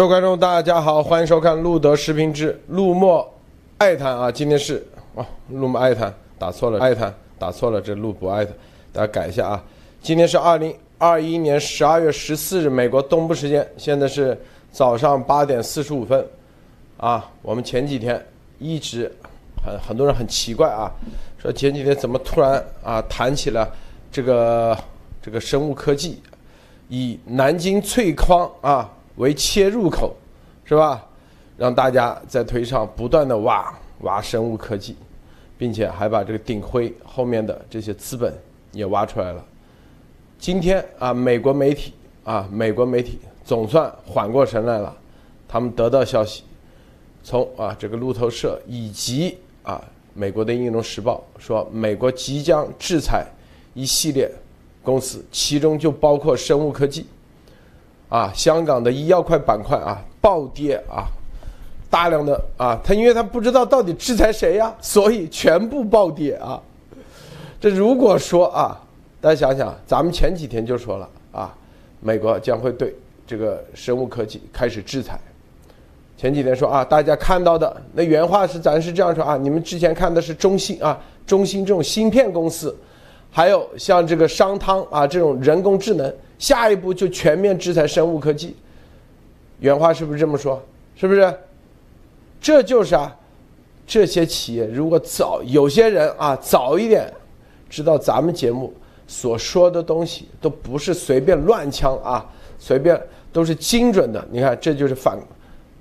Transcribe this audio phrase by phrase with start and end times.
[0.00, 3.34] 各位观众，大家好，欢迎收看路德视频之路莫
[3.76, 4.32] 爱谈啊！
[4.32, 4.82] 今天是
[5.14, 8.54] 哦，路莫爱谈打错了，爱谈打错了，这路不爱谈，
[8.94, 9.62] 大家改一下啊！
[10.00, 14.34] 今天是二零二一年十二月十四日，美国东部时间，现在是
[14.72, 16.26] 早上八点四十五分
[16.96, 17.30] 啊！
[17.42, 18.26] 我们前几天
[18.58, 19.14] 一直
[19.62, 20.90] 很很多人很奇怪啊，
[21.36, 23.70] 说前几天怎么突然啊谈起了
[24.10, 24.74] 这个
[25.20, 26.22] 这个生物科技，
[26.88, 28.90] 以南京翠矿啊。
[29.20, 30.16] 为切入口，
[30.64, 31.06] 是吧？
[31.58, 34.96] 让大家在推上不断的挖挖生物科技，
[35.58, 38.32] 并且还把这个顶灰后面的这些资本
[38.72, 39.44] 也挖出来了。
[40.38, 41.92] 今天啊，美国媒体
[42.24, 44.96] 啊，美国媒体总算缓过神来了，
[45.46, 46.44] 他们得到消息，
[47.22, 49.84] 从啊这个路透社以及啊
[50.14, 53.26] 美国的《英龙时报》说，美国即将制裁
[53.74, 54.32] 一系列
[54.82, 57.04] 公司，其中就包括生物科技。
[58.10, 61.06] 啊，香港的医药块板块啊暴跌啊，
[61.88, 66.60] 大量的啊，他因为他不知道到底制裁谁呀，所以全部暴跌啊。
[67.60, 68.78] 这如果说啊，
[69.20, 71.54] 大家想想，咱们前几天就说了啊，
[72.00, 72.92] 美国将会对
[73.26, 75.16] 这个生物科技开始制裁。
[76.16, 82.76] 前几天说啊，大家看到的那原话是咱是这样说啊，你们之前看的是中芯啊，中芯这种芯片公司，
[83.30, 86.12] 还有像这个商汤啊这种人工智能。
[86.40, 88.56] 下一步就全面制裁生物科技，
[89.60, 90.60] 原话是不是这么说？
[90.96, 91.32] 是不是？
[92.40, 93.14] 这就是啊，
[93.86, 97.12] 这些企业如果早有些人啊早一点
[97.68, 98.72] 知道咱们节目
[99.06, 102.24] 所说的东西都不是随便乱枪啊，
[102.58, 102.98] 随便
[103.30, 104.26] 都是精准的。
[104.30, 105.18] 你看，这就是反，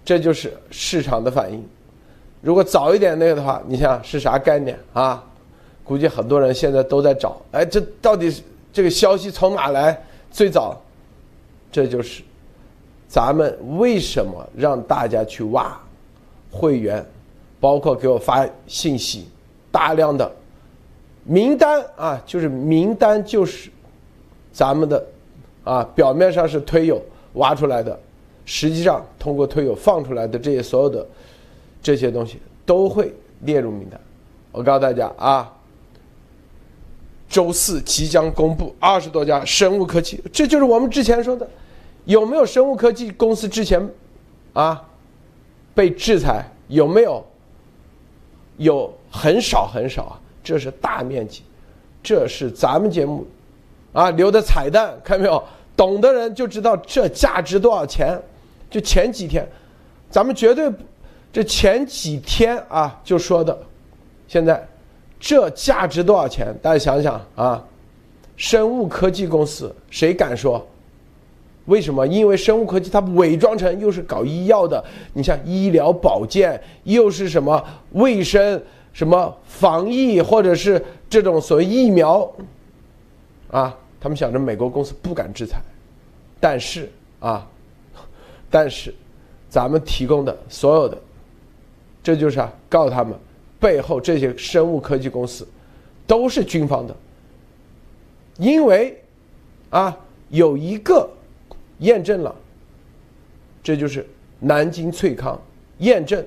[0.04, 1.66] 这就是市场的反应。
[2.42, 5.24] 如果早一点那个的话，你想是啥概念啊？
[5.86, 8.44] 估计很多人现在都在找，哎，这到底
[8.74, 9.98] 这个消息从哪来？
[10.32, 10.80] 最早，
[11.72, 12.24] 这就是
[13.08, 15.78] 咱们为什么让大家去挖
[16.52, 17.06] 会员，
[17.60, 19.28] 包括给我发信息，
[19.72, 20.32] 大量的
[21.24, 23.70] 名单啊，就是名单就是
[24.52, 25.06] 咱们的
[25.64, 27.02] 啊，表面上是推友
[27.34, 28.00] 挖出来的，
[28.46, 31.06] 实际上通过推友放出来的这些所有的
[31.82, 34.00] 这些东西都会列入名单。
[34.52, 35.54] 我告诉大家啊。
[37.30, 41.48] 周四即将公布二十多家生物科技，这就是我们之前说的，
[42.06, 43.88] 有没有生物科技公司之前
[44.54, 44.84] 啊
[45.76, 46.44] 被制裁？
[46.68, 47.24] 有没有？
[48.58, 51.44] 有很少很少啊，这是大面积，
[52.04, 53.26] 这是咱们节目
[53.94, 55.44] 啊留的彩蛋，看到没有？
[55.78, 58.22] 懂的人就知道这价值多少钱。
[58.70, 59.48] 就前几天，
[60.12, 60.72] 咱们绝对
[61.34, 63.58] 这前几天啊就说的，
[64.28, 64.69] 现在。
[65.20, 66.56] 这价值多少钱？
[66.62, 67.64] 大家想想啊！
[68.38, 70.66] 生物科技公司谁敢说？
[71.66, 72.08] 为什么？
[72.08, 78.60] 因为生物科技它伪装成又是搞医药的，你像医疗保健，又是什么卫生、
[78.94, 82.32] 什么防疫，或者是这种所谓疫苗
[83.52, 83.76] 啊？
[84.00, 85.62] 他们想着美国公司不敢制裁，
[86.40, 87.46] 但是啊，
[88.50, 88.96] 但是
[89.50, 90.98] 咱们提供的所有的，
[92.02, 93.14] 这就是啊，告诉他们。
[93.60, 95.48] 背后这些生物科技公司
[96.08, 96.96] 都是军方的，
[98.38, 98.98] 因为
[99.70, 99.96] 啊
[100.30, 101.10] 有一个
[101.80, 102.34] 验证了，
[103.62, 104.08] 这就是
[104.40, 105.40] 南京翠康
[105.80, 106.24] 验证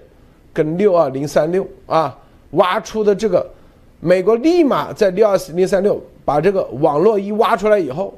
[0.53, 2.17] 跟六二零三六啊
[2.51, 3.49] 挖出的这个，
[4.01, 8.15] 美国立马在六二零三六把这个网络一挖出来以后，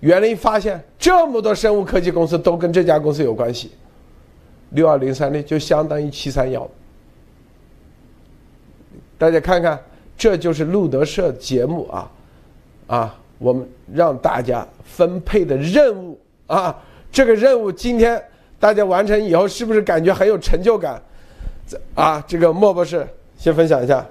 [0.00, 3.70] 原来发现这么多生物科技公司都跟这家公司有关系，
[4.70, 6.68] 六二零三六就相当于七三幺。
[9.18, 9.78] 大家看看，
[10.16, 12.10] 这就是路德社节目啊，
[12.86, 16.80] 啊，我们让大家分配的任务啊，
[17.10, 18.22] 这个任务今天
[18.60, 21.02] 大家完成以后，是不是感觉很有成就感？
[21.94, 23.06] 啊，这个莫博士
[23.36, 24.06] 先分享一下。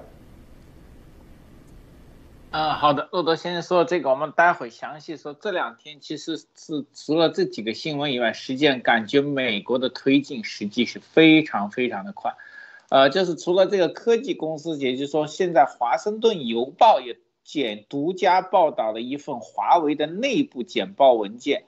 [2.50, 5.34] 嗯，好的，路德先生说这个，我们待会详细说。
[5.34, 12.32] 这两天其实是除了这几个新闻以外，实际上感觉美国的推进实际是非常非常的快。
[12.90, 21.64] 呃，就是除了这个科技公司，也就是说，现在《华盛顿邮报》也简独家报道了一份华为的内部简报文件，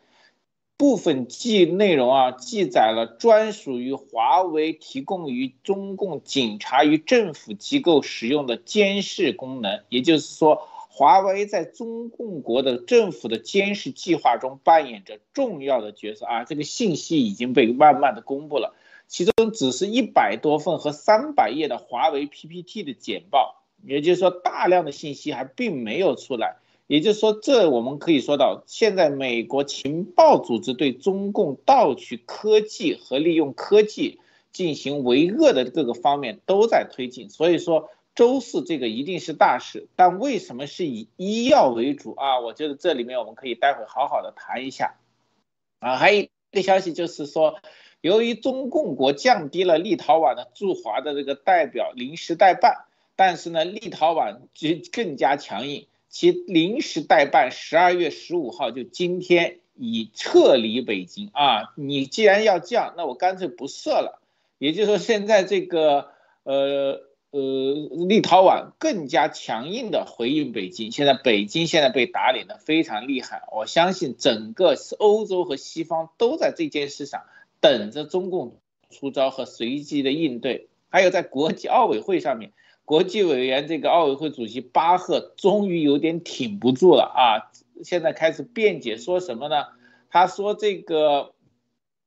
[0.78, 9.82] 部分记内容啊，记载了专属于华为提供于中共警察与政府机构使用的监视功能。
[9.90, 16.44] 也就是说，华为在中共国的政府的监视计划中扮演着重要的角色啊。
[16.44, 18.74] 这个信息已经被慢慢的公布了。
[19.10, 26.58] 其中只是一百多份和三百页的华为 PPT 的简报，也就是说大量的信息还并没有出来。
[26.86, 34.20] 也就是说，这我们可以说到，现在美国情报组织对中共盗取科技和利用科技
[34.52, 37.28] 进行为恶的各个方面都在推进。
[37.30, 39.88] 所以说，周四这个一定是大事。
[39.96, 42.38] 但为什么是以医药为主啊？
[42.38, 44.94] 我觉得这里面我们可以待会好好的谈一下。
[45.80, 47.58] 啊，还有一个消息就是说。
[48.00, 52.84] 由于中共国降低了立陶宛的驻华的这个代表临时代办，
[53.16, 61.72] 但是呢，立陶宛就更加强硬，其临时代办十二月十五号就今天已撤离北京啊！
[61.76, 64.20] 你既然要降，那我干脆不设了。
[64.58, 66.08] 也就是说，现在这个
[66.42, 67.00] 呃
[67.30, 67.40] 呃，
[68.08, 70.90] 立陶宛更加强硬的回应北京。
[70.90, 77.22] 现在北京现在被打脸的非常厉害，我相信整个欧洲和西方都在这件事上。
[77.60, 78.60] 等着中共
[78.90, 82.52] 出招和随机的应对，还有在国际奥委会上面，
[82.84, 87.52] 国际委员这个奥委会主席巴赫终于有点挺不住了啊！
[87.84, 89.66] 现在开始辩解说什么呢？
[90.08, 91.34] 他说这个，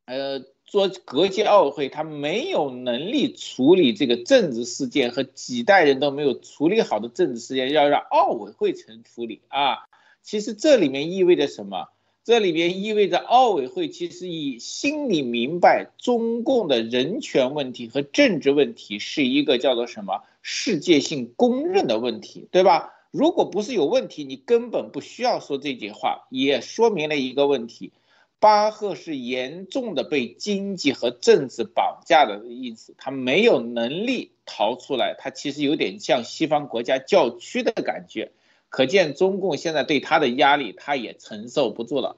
[0.06, 9.88] 呃，做国际奥委会他没有能力处理这个政治事件和几代人都没有处理好的政治事件，要让奥委会层处理啊！
[10.22, 11.90] 其实这里面意味着什么？
[12.26, 22.94] 这里边意味着奥委会其实已心里明白，中共的人权问题和政治问题是一个叫做什么世界性公认的问题，对吧？
[23.12, 27.92] 如果不是有问题，你根本不需要说这句话，也说明了一个问题：
[28.40, 38.32] 巴赫是严重的被经济和政治绑架的意思，他没有能力逃出来，他其实有点像西方国家教区的感觉。
[38.74, 42.18] 可见中共现在对他的压力，他也承受不住了。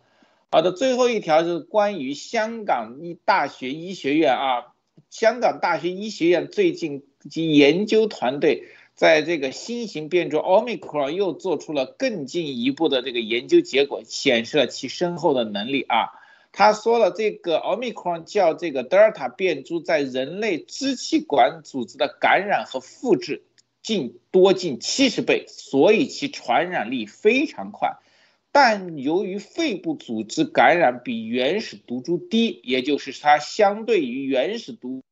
[0.49, 4.73] 好的，最后一条是关于香港医大学医学院啊，
[5.09, 16.07] 香港大学医学院最近及研究团队在这个新型变种奥密克戎又做出了更进一步的这个研究结果，显示了其深厚的能力啊。
[16.53, 23.43] 他说了，这个奥密克戎叫这个德尔塔变株在人类支气管组织的感染和复制。
[23.85, 27.97] 近多近七十倍，所以其传染力非常快。
[28.51, 35.03] 但由于肺部组织感染比原始毒株低，也就是它相对于原始毒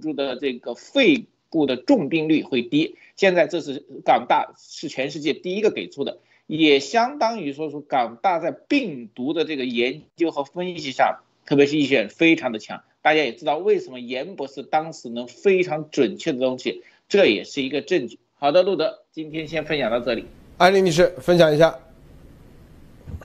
[0.00, 2.96] 株的这个肺部的重病率会低。
[3.14, 12.82] 现在这是港大是全世界第一个给出的，也相当于说说港大在病毒的这个研究和分析上，特别是医学非常的强。
[13.02, 16.82] 大家也知道为什么严博士当时能非常准确的东西。
[17.08, 18.18] 这也是一个证据。
[18.34, 20.26] 好的，路德，今天先分享到这里。
[20.58, 21.78] 安妮女士，分享一下。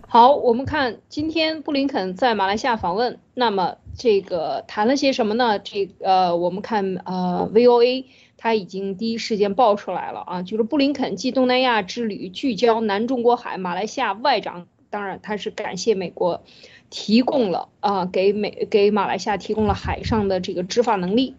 [0.07, 5.59] 好，我们看今天布林肯在马来西亚访问，那么这个谈了些什么呢？
[5.59, 8.06] 这呃，我们看呃，VOA
[8.38, 16.44] 他已经第一时间爆出来了啊，就是布林肯继东南亚之旅聚焦南中国海，马来西亚外长当然他是感谢美国
[16.89, 21.36] 提供了啊，给美给马来西亚提供了海上的这个执法能力。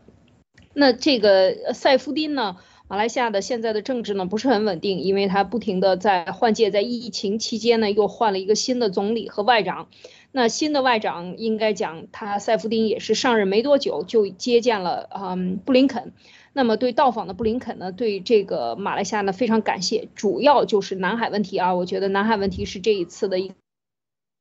[0.75, 2.57] 那这个塞夫丁呢？
[2.87, 9.89] 马来西亚的现在的政治呢不是很稳定，因为他不停的在换届，在疫情期间呢又换了一个新的总理和外长。
[10.33, 16.13] 那新的外长应该讲，他塞夫丁也是上任没多久就接见了嗯布林肯。
[16.53, 23.53] 那么对到访的布林肯呢，对这个马来西亚呢非常感谢，主要就是南海问题啊，我觉得南海问题是这一次的一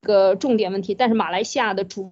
[0.02, 2.12] 个重点问题，但是马来西亚的主。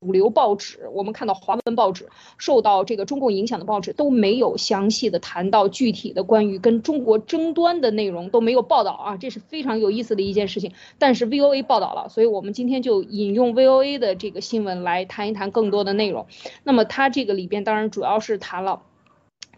[0.00, 10.72] 主流报纸，我们看到华文报纸受到这个中共影响的报纸都没有详细的谈到具体的关于跟中国争端的内容都没有报道啊，这是非常有意思的一件事情。
[10.98, 16.26] 但是 VOA 报道了，所以我们今天就引用 VOA 的这个新闻来谈一谈更多的内容。
[16.62, 18.82] 那么它这个里边当然主要是谈了。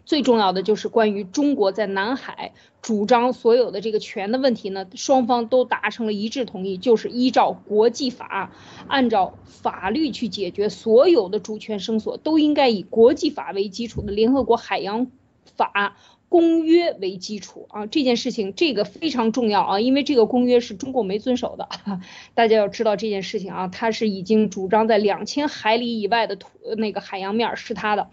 [0.09, 8.51] 最重要的就是关于中国在南海主张所有的这个权的问题呢，双方都达成了一致同意，就是依照国际法，
[8.87, 15.11] 按照法律去解决所有的主权声索，都应该以国际法为基础的联合国海洋
[15.55, 15.95] 法
[16.27, 17.85] 公约为基础啊。
[17.85, 21.69] 这件事情这个非常重要啊，因为这个公约是中国没遵守的，
[22.33, 28.09] 大家要知道这件事情啊，它是已经主张在两千海里以外的土那个海洋面是它的。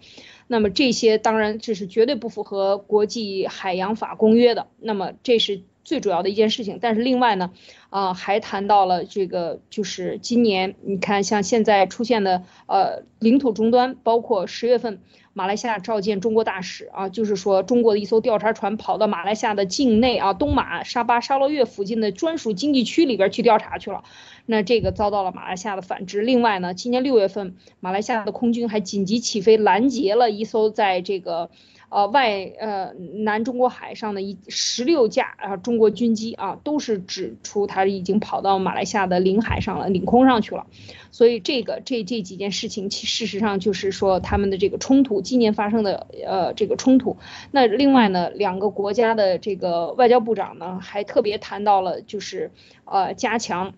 [0.47, 4.67] 那么这些当然这是绝对不符合国际海洋法公约的。
[4.79, 6.79] 那么这是最主要的一件事情。
[6.81, 7.51] 但是另外呢，
[7.89, 15.01] 啊还谈到了这个，就是今年你看像现在出现的呃领土终端，包括十月份
[15.37, 24.03] 马来西亚召见中国大使啊，就是说中国的一艘调查船跑到马来西亚的境内啊，东马沙巴沙捞越附近的专属经济区里边去调查去了，
[24.47, 26.21] 那这个遭到了马来西亚的反制。
[26.21, 31.51] 另外呢，今年六月份，马来西亚的空军还紧急起飞拦截了一艘在这个。
[31.89, 40.67] 呃，外呃南中国海上的一十六架啊中国军机啊，都是指出它已经跑到马来西亚的领海上了，领空上去了。
[41.11, 47.17] 所以这个这这几件事情，其事实上就是说他们的这个冲突，今年发生的呃这个冲突。
[47.51, 52.51] 那另外呢，两个国家的这个外交部长呢，还特别谈到了就是
[52.83, 53.73] 呃加强。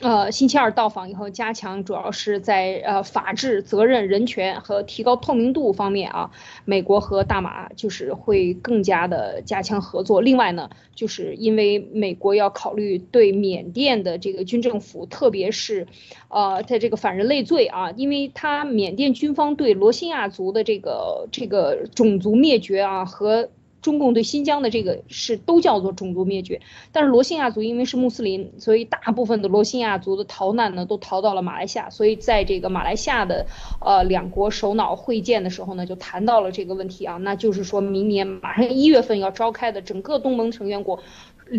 [0.00, 6.30] 呃，星期二到访以后，加强主要是在呃法治、责任、人权和提高透明度方面啊，
[6.64, 10.22] 美国和大马就是会更加的加强合作。
[10.22, 15.86] 另外呢，就是因为美国要考虑对缅甸的这个军政府，特别是，
[16.28, 23.50] 呃，在这个反人类罪啊，因为他缅甸军方对罗兴亚族的这个这个种族灭绝啊和。
[23.82, 26.60] 中共对新疆的这个是都叫做种族灭绝，
[26.92, 33.46] 但是罗兴亚族因为是穆斯林，所以大部分的罗兴亚族的逃难呢都逃到了马来西亚，所以在这个马来西亚的
[33.80, 41.00] 呃两国首脑会见的时候呢，就谈到了这个问题啊，那就是说明年马上一月份要召开的整个东盟成员国。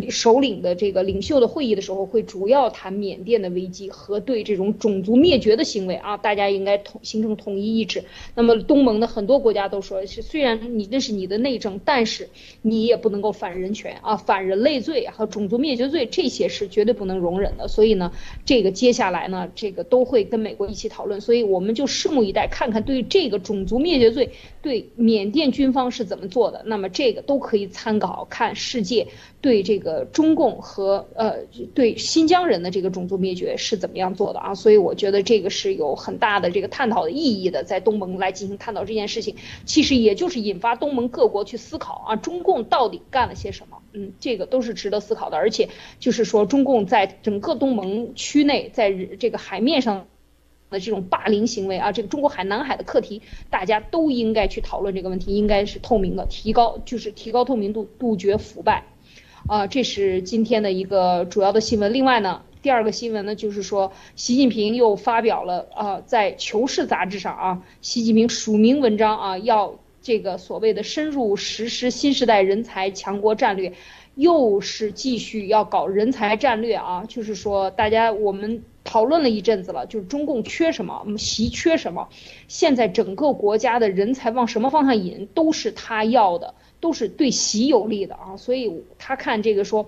[0.10, 8.03] 首领的这个领袖的会议的时候，会主要谈缅甸的危机和对这种种族灭绝的行为啊，大家应该统形成统一意志。
[8.36, 12.29] 那么东盟的很多国家都说，是虽然你那是你的内政，但是
[12.62, 17.67] 你也不能够反人权啊、反人类罪和种族灭绝罪，这些是绝对不能容忍的。
[17.67, 18.12] 所以呢，
[18.45, 21.19] 这个接下来呢，这个都会跟美国一起讨论。
[21.19, 24.29] 所以我们就拭目以待，看看对这个种族灭绝罪，
[24.62, 26.63] 对缅甸军方是怎么做的。
[26.65, 29.08] 那么这个都可以参考看世界。
[29.41, 31.38] 对这个中共和呃
[31.74, 34.53] 对新疆人的这个种族灭绝是怎么样做的啊？
[34.53, 43.80] 所以我觉得这个是有很大的这个探讨的意义的，在东盟来进行探讨这件事情，其实也就是引发东盟各国去思考啊，中共到底干了些什么？
[43.94, 50.06] 嗯，这个都是值得思考的，而且就是说中共在整个东盟区内，在这个海面上
[50.72, 58.86] 的这种霸凌行为啊，这个中国海南海的课题，大家都应该去讨论这个问题，应该是透明的，提高就是提高透明度，杜绝腐败。
[59.48, 61.94] 啊，这是今天的一个主要的新闻。
[61.94, 73.74] 另外呢，第二个新闻呢，就是说习近平又发表了啊，在《求是》杂志上啊，习近平署名文章啊，要这个所谓的深入实施新时代人才强国战略，
[74.13, 77.04] 又是继续要搞人才战略啊。
[77.08, 82.09] 就是说，大家我们讨论了一阵子了，就是中共缺什么，习缺什么，
[82.47, 86.55] 现在整个国家的人才往什么方向引，都是他要的。
[86.81, 89.88] 都是对习有利的啊，所以他看这个说，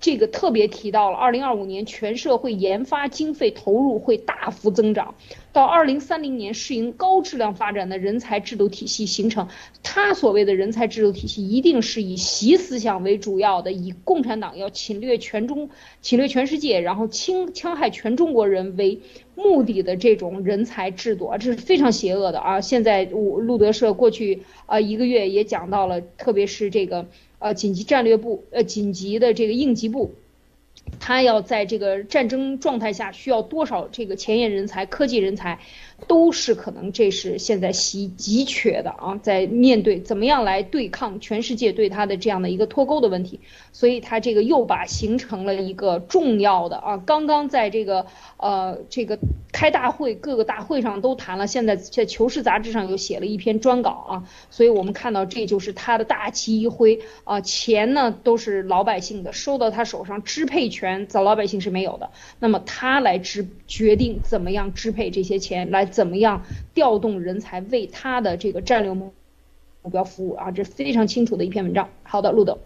[0.00, 5.14] 这个特别提到了，二零二五年全社会研发经费投入会大幅增长。
[5.50, 9.48] 到二零三零年，适应高质量发展的人才制度体系形成。
[9.82, 15.70] 他所谓的人才制度体系，一定是以习思想为主要的，以共产党要侵略全中、
[16.02, 19.00] 侵略全世界，然后侵戕害全中国人为
[19.36, 22.60] 目的的这种人才制度啊，这是非常邪恶的啊！
[22.60, 27.06] 现在我路德社过去啊一个月也讲到了，特别是这个
[27.44, 30.14] 呃紧急战略部呃紧急的这个应急部。
[31.00, 35.58] 他要在这个战争状态下需要多少这个前沿人才、科技人才？
[36.06, 43.40] 都是可能，这是现在习急缺的啊，在面对怎么样来对抗全世界对他的这样的一个脱钩的问题，
[43.72, 49.18] 所以他这个又把形成了一个重要的啊，刚刚在这个呃这个
[49.52, 62.10] 开大会各个大会上都谈了，现在在《求是》杂志上又写了一篇专稿啊，所以我们看到这就是他的大旗一挥啊，钱呢都是老百姓的，收到他手上支配权在老百姓是没有的，
[62.40, 65.83] 那么他来支决定怎么样支配这些钱来。
[65.84, 69.12] 怎么样调动人才为他的这个战略目
[69.82, 70.50] 目标服务啊？
[70.50, 71.88] 这是非常清楚的一篇文章。
[72.02, 72.58] 好的，陆总。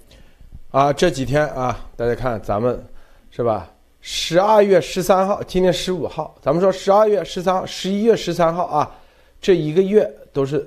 [0.71, 2.85] 啊，这几天啊，大家看咱们
[3.31, 3.71] 是吧？
[4.01, 8.97] 十二月十三号，今天十五号，咱们说十二月十三号、十一月十三号啊，
[9.41, 10.65] 这一个月都是，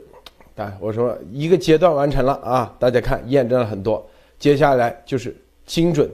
[0.55, 4.05] 哎，我说一个阶段完成了啊，大家看验证了很多，
[4.37, 6.09] 接下来就是精准，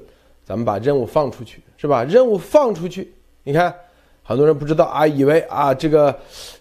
[0.46, 2.04] 咱们把任务放出去，是吧？
[2.04, 3.12] 任务放出去，
[3.44, 3.74] 你看。
[4.28, 6.14] 很多人不知道啊，以为啊，这个，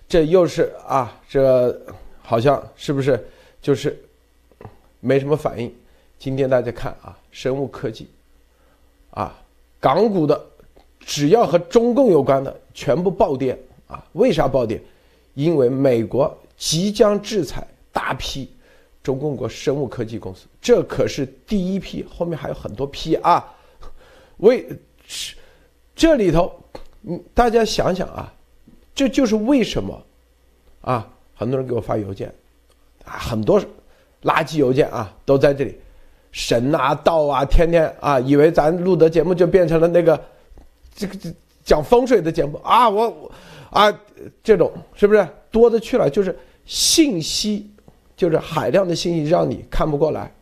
[0.09, 1.77] 这又是啊，这
[2.23, 3.29] 好像是不是
[3.61, 4.01] 就是
[5.01, 5.75] 没什么反应？
[6.17, 8.09] 今天大家看啊，生物科技，
[9.11, 9.37] 啊，
[9.81, 10.41] 港股的，
[11.01, 13.59] 只要和中共有关的全部暴跌
[13.89, 14.01] 啊！
[14.13, 14.81] 为啥暴跌？
[15.35, 18.49] 因为美国即将制裁大批
[19.03, 23.45] 中共国生物科技公司，这可是第一批，后面还有很多批啊！
[24.37, 24.65] 为
[25.97, 26.53] 这里头。
[27.07, 28.33] 嗯，大家想想啊，
[28.95, 30.03] 这就是为什么，
[30.81, 32.33] 啊，很多人给我发邮件
[33.05, 33.61] 啊，很多
[34.23, 35.79] 垃圾邮件啊都在这里，
[36.33, 40.21] 神啊道啊，天天啊以为咱录的节目就变成了那个
[40.95, 41.17] 这个
[41.65, 43.33] 讲风水的节目啊，我我
[43.71, 43.93] 啊
[44.43, 46.11] 这种是不是多的去了？
[46.11, 47.71] 就是信息，
[48.17, 50.35] 就是海量的信息让你看不过来，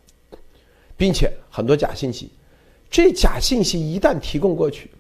[0.97, 2.30] 并且很多假信息，
[2.90, 4.90] 这假信息一旦提供过去，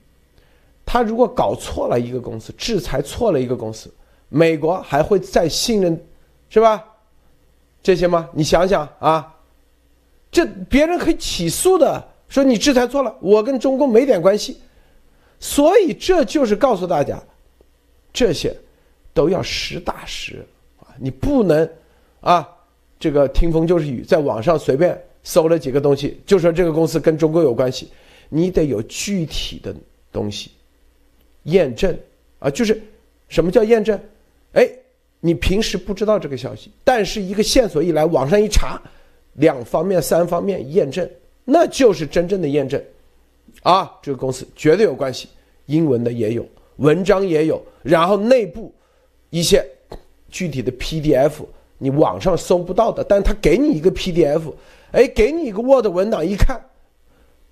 [0.86, 3.92] 他如果搞错了一个公司，制裁错了一个公司，
[4.28, 5.98] 美国还会再信任，
[6.48, 6.84] 是吧？
[7.82, 8.28] 这些吗？
[8.32, 9.34] 你想想啊，
[10.30, 14.58] 这别人可以起诉的，说你制裁错了，我跟中共没点关系，
[15.38, 17.22] 所以这就是告诉大家，
[18.12, 18.56] 这些
[19.12, 20.46] 都要实打实
[20.80, 21.68] 啊，你不能
[22.20, 22.48] 啊，
[22.98, 27.90] 这个听风就是雨，在网上随便搜了几个东西，就说这个公司跟中国有关系，
[28.28, 29.74] 你得有具体的
[30.10, 30.50] 东西
[31.44, 31.96] 验证
[32.38, 32.80] 啊，就是
[33.28, 33.98] 什么叫验证？
[34.52, 34.68] 哎。
[35.26, 38.78] 你平时不知道这个消息，但是一个线索一来，网上一查，
[39.36, 41.08] 两方面、三方面验证，
[41.46, 42.78] 那就是真正的验证，
[43.62, 45.30] 啊，这个公司绝对有关系。
[45.64, 46.46] 英文的也有，
[46.76, 48.70] 文章也有，然后内部
[49.30, 49.66] 一些
[50.28, 51.32] 具体的 PDF，
[51.78, 54.52] 你网上搜不到的，但他给你一个 PDF，
[54.92, 56.60] 哎，给你一个 Word 文档，一看，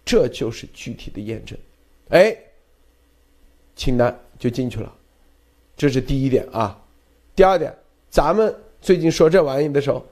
[0.04, 1.56] 这就是具体的验证，
[2.10, 2.36] 哎，
[3.76, 4.92] 清单就进去了，
[5.76, 6.78] 这是第一点啊。
[7.34, 7.74] 第二点，
[8.10, 10.04] 咱们最近说这玩意的时候，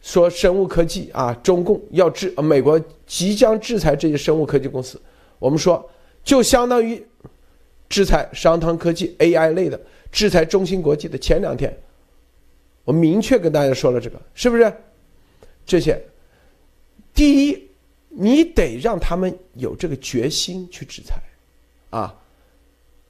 [0.00, 5.00] 说生物科技啊，中共要制，美国即将制裁这些生物科技公司。
[5.38, 5.88] 我们说，
[6.22, 7.04] 就相当于
[7.88, 9.80] 制裁商汤科技 AI 类的，
[10.10, 11.16] 制裁中芯国际的。
[11.16, 11.74] 前两天，
[12.84, 14.72] 我明确跟大家说了这个，是不是？
[15.64, 16.02] 这些，
[17.14, 17.70] 第一，
[18.08, 21.14] 你得让他们有这个决心去制裁，
[21.90, 22.14] 啊，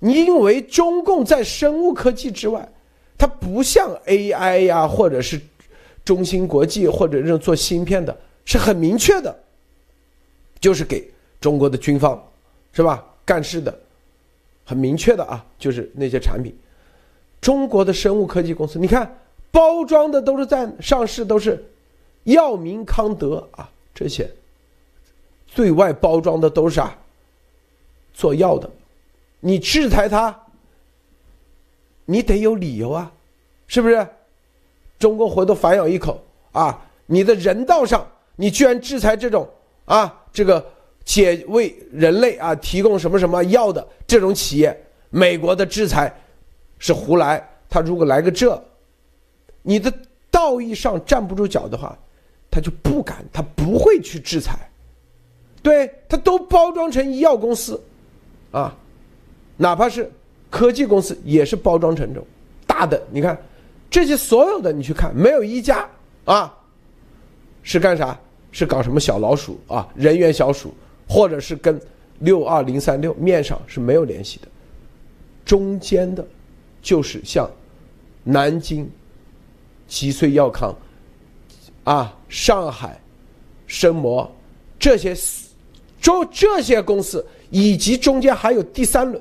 [0.05, 2.69] 因为中共在生物科技之外。
[3.17, 5.41] 它不像 AI 呀，或者是
[6.05, 9.35] 中芯国际或者是做芯片的，是很明确的，
[10.59, 11.09] 就是给
[11.41, 12.21] 中国的军方，
[12.73, 13.07] 是吧？
[13.25, 13.79] 干事的，
[14.65, 16.53] 很明确的啊，就是那些产品。
[17.41, 19.17] 中国的生物科技公司，你看
[19.53, 21.65] 包装的都是在上市，都是
[22.25, 24.29] 药明康德啊这些，
[25.55, 26.99] 对外包装的都是啊
[28.13, 28.69] 做药的，
[29.45, 30.35] 你制裁他。
[32.07, 33.13] 你得有理由啊，
[33.67, 34.07] 是不是？
[34.99, 36.87] 中国回头反咬一口啊！
[37.07, 39.49] 你的人道上，你居然制裁这种
[39.87, 40.65] 啊，这个
[41.05, 44.79] 解为人类啊提供什么什么药的这种企业，
[45.11, 46.15] 美国的制裁
[46.79, 47.43] 是胡来。
[47.69, 48.63] 他如果来个这，
[49.63, 49.93] 你的
[50.31, 51.99] 道义上站不住脚的话，
[52.51, 54.71] 他就不敢，他不会去制裁。
[55.63, 57.83] 对他都包装成医药公司，
[58.53, 58.77] 啊，
[59.57, 60.11] 哪怕是。
[60.51, 62.25] 科技公司也是包装成这种
[62.65, 63.37] 大的，你看
[63.91, 65.85] 这些所有的你去看，没有一家
[66.25, 66.57] 啊
[67.65, 68.17] 是干啥？
[68.53, 70.73] 是搞什么小老鼠啊，人员小鼠，
[71.09, 71.81] 或者是跟
[72.21, 74.47] 六二零三六面上是没有联系的。
[75.45, 76.25] 中间的，
[76.81, 77.51] 就是像
[78.23, 78.89] 南京
[79.89, 80.73] 吉穗药康
[81.83, 83.01] 啊，上海
[83.67, 84.33] 生魔
[84.79, 85.17] 这些
[86.01, 89.21] 中这些公司，以及中间还有第三轮。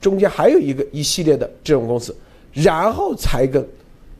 [0.00, 2.16] 中间还有一个一系列的这种公司，
[2.52, 3.66] 然后才跟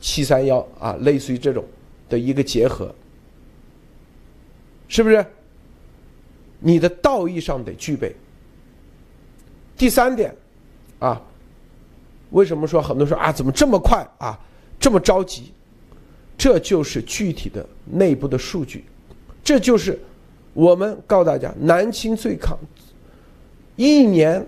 [0.01, 1.63] 七三幺啊，类似于这种
[2.09, 2.93] 的一个结合，
[4.89, 5.25] 是不是？
[6.59, 8.13] 你的道义上得具备。
[9.77, 10.35] 第三点，
[10.99, 11.21] 啊，
[12.31, 14.37] 为什么说很多说啊，怎么这么快啊，
[14.77, 15.53] 这么着急？
[16.37, 18.83] 这就是具体的内部的数据，
[19.41, 19.97] 这就是
[20.53, 22.57] 我们告诉大家，南青最抗
[23.77, 24.45] 一年。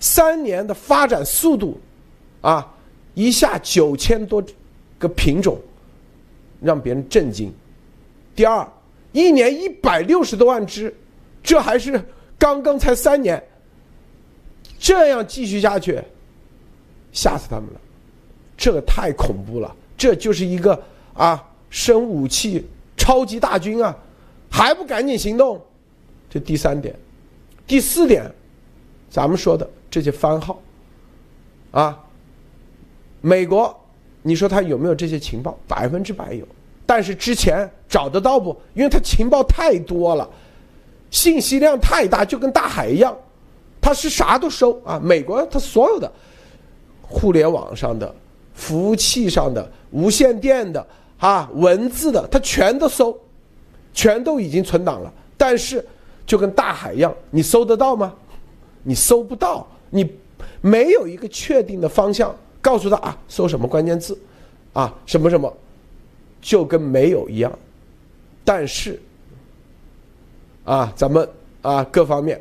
[0.00, 1.78] 三年的发展速度，
[2.40, 2.66] 啊，
[3.14, 4.42] 一下九千多
[4.98, 5.60] 个品种，
[6.60, 7.52] 让别人震惊。
[8.34, 8.66] 第二，
[9.12, 10.92] 一年一百六十多万只，
[11.42, 12.02] 这还是
[12.38, 13.42] 刚刚才三年，
[14.78, 16.02] 这样继续下去，
[17.12, 17.80] 吓死他们了。
[18.56, 20.82] 这个太恐怖了，这就是一个
[21.12, 23.94] 啊生武器超级大军啊，
[24.50, 25.60] 还不赶紧行动？
[26.30, 26.94] 这第三点，
[27.66, 28.24] 第四点，
[29.10, 29.68] 咱们说的。
[29.90, 30.58] 这些番号，
[31.72, 31.98] 啊，
[33.20, 33.76] 美国，
[34.22, 35.58] 你说他有没有这些情报？
[35.66, 36.46] 百分之百有，
[36.86, 38.56] 但是之前找得到不？
[38.74, 40.28] 因为他情报太多了，
[41.10, 43.16] 信息量太大，就跟大海一样，
[43.80, 45.00] 他是啥都收啊。
[45.02, 46.10] 美国他所有的
[47.02, 48.14] 互联网上的、
[48.54, 50.86] 服务器上的、无线电的
[51.18, 53.18] 啊、文字的，他全都搜，
[53.92, 55.12] 全都已经存档了。
[55.36, 55.84] 但是
[56.24, 58.14] 就跟大海一样，你搜得到吗？
[58.82, 59.66] 你搜不到。
[59.90, 60.08] 你
[60.60, 64.18] 没有一个确定的方向，告诉他啊，搜什么关键字，
[64.72, 65.52] 啊，什么什么，
[66.40, 67.58] 就跟没有一样。
[68.44, 69.00] 但是，
[70.64, 71.28] 啊，咱们
[71.62, 72.40] 啊各方面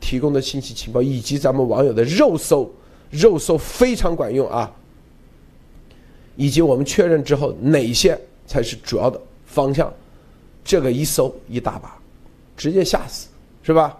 [0.00, 2.70] 提供的信息情报，以及咱们网友的肉搜，
[3.10, 4.70] 肉搜非常管用啊。
[6.36, 9.92] 以及我们确认之后，哪些才是主要的方向？
[10.64, 11.96] 这个一搜一大把，
[12.56, 13.28] 直接吓死，
[13.62, 13.96] 是吧？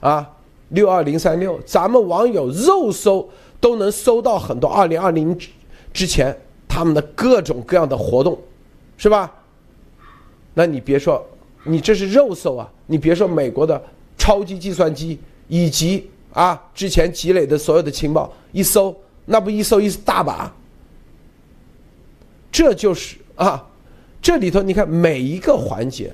[0.00, 0.28] 啊，
[0.70, 3.28] 六二零三六，咱们网友肉搜
[3.60, 5.36] 都能搜到很多二零二零
[5.92, 8.38] 之前他们的各种各样的活动，
[8.96, 9.32] 是吧？
[10.54, 11.24] 那你别说，
[11.64, 12.68] 你这是肉搜啊！
[12.86, 13.80] 你别说美国的
[14.18, 18.94] 超级计算机以及啊之前积累的所有的情报一搜，
[19.26, 20.52] 那不一搜一大把。
[22.50, 23.64] 这就是啊，
[24.20, 26.12] 这里头你看每一个环节，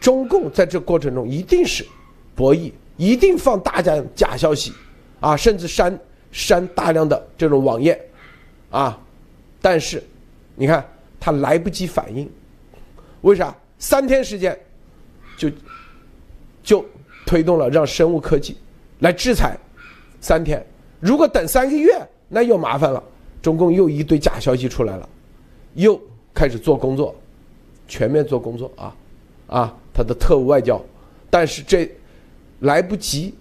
[0.00, 1.84] 中共在这过程中一定是
[2.36, 4.74] 博弈，一定放大家假消息，
[5.20, 5.98] 啊，甚至删
[6.30, 7.98] 删大量的这种网页，
[8.70, 9.00] 啊，
[9.62, 10.02] 但是
[10.54, 10.86] 你看
[11.18, 12.30] 他来不及反应，
[13.22, 13.56] 为啥？
[13.78, 14.58] 三天时间
[15.36, 15.48] 就
[16.64, 16.84] 就
[17.24, 18.56] 推动了让生物科技
[18.98, 19.56] 来制裁
[20.20, 20.64] 三天，
[20.98, 21.96] 如果等三个月，
[22.28, 23.02] 那又麻烦了。
[23.40, 25.08] 中共又一堆假消息出来了，
[25.74, 25.98] 又
[26.34, 27.14] 开始做工作，
[27.86, 28.96] 全面做工作啊，
[29.46, 30.84] 啊，他的特务外交，
[31.30, 31.88] 但是这
[32.60, 33.34] 来不及，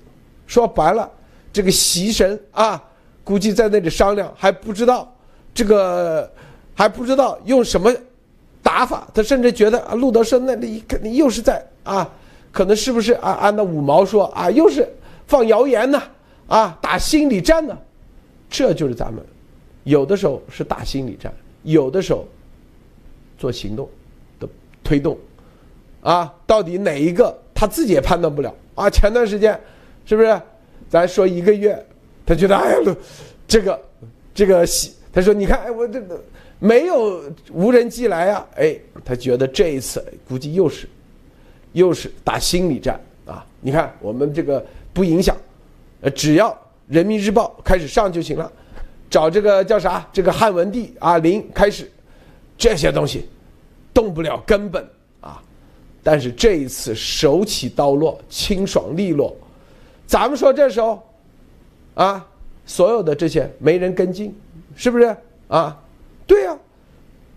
[0.46, 1.10] 说白了，
[1.52, 2.84] 这个习神啊，
[3.24, 5.14] 估计在那里商量，还不知道
[5.54, 6.32] 这个
[6.76, 7.92] 还不知道用什么
[8.62, 12.10] 打法，他甚至觉得啊，路德生那里肯定又是在啊，
[12.52, 13.32] 可能是不是啊？
[13.42, 14.88] 按照五毛说啊，又是
[15.26, 16.02] 放谣言呢，
[16.48, 17.78] 啊，打心理战呢，
[18.50, 19.24] 这就是咱们。
[19.84, 22.28] 有的时候是打心理战，有的时候
[23.38, 23.90] 做行动
[24.38, 24.48] 的
[24.84, 25.18] 推动，
[26.02, 28.90] 啊，到底哪一个他自己也判断不了啊？
[28.90, 29.60] 前段时间
[30.06, 30.42] 是不是
[30.88, 31.86] 咱说一个月，
[32.26, 32.96] 他觉得哎呀，
[33.48, 33.82] 这个
[34.34, 34.66] 这个，
[35.12, 36.24] 他说你看，哎，我这个
[36.60, 40.88] 没有无人机来啊，哎，他觉得这一次估计又是
[41.74, 43.46] 又是打心理战啊！
[43.60, 45.36] 你看我们这个不影响，
[46.02, 48.52] 呃，只要人民日报开始上就行了。
[49.10, 50.08] 找这个叫啥？
[50.12, 51.90] 这个汉文帝啊，零开始，
[52.58, 53.28] 这些东西
[53.94, 54.86] 动不了根本。
[56.10, 59.36] 但是这一次手起刀落，清爽利落。
[60.06, 61.06] 咱们说这时候
[61.96, 62.26] 啊，
[62.66, 64.34] 所有的这些没人跟进，
[64.74, 65.14] 是不是
[65.50, 65.78] 啊？
[66.26, 66.58] 对呀，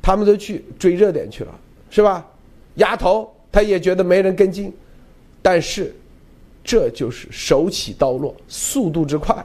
[0.00, 1.52] 他们都去追热点去了，
[1.90, 2.24] 是吧？
[2.76, 4.72] 丫头他也觉得没人跟进，
[5.42, 5.92] 但是
[6.62, 9.44] 这就是手起刀落，速度之快，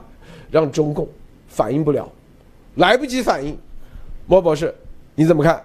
[0.52, 1.08] 让中共
[1.48, 2.08] 反应不了。
[2.76, 3.58] 来不及反应，
[4.28, 4.72] 莫博士，
[5.16, 5.60] 你怎么看？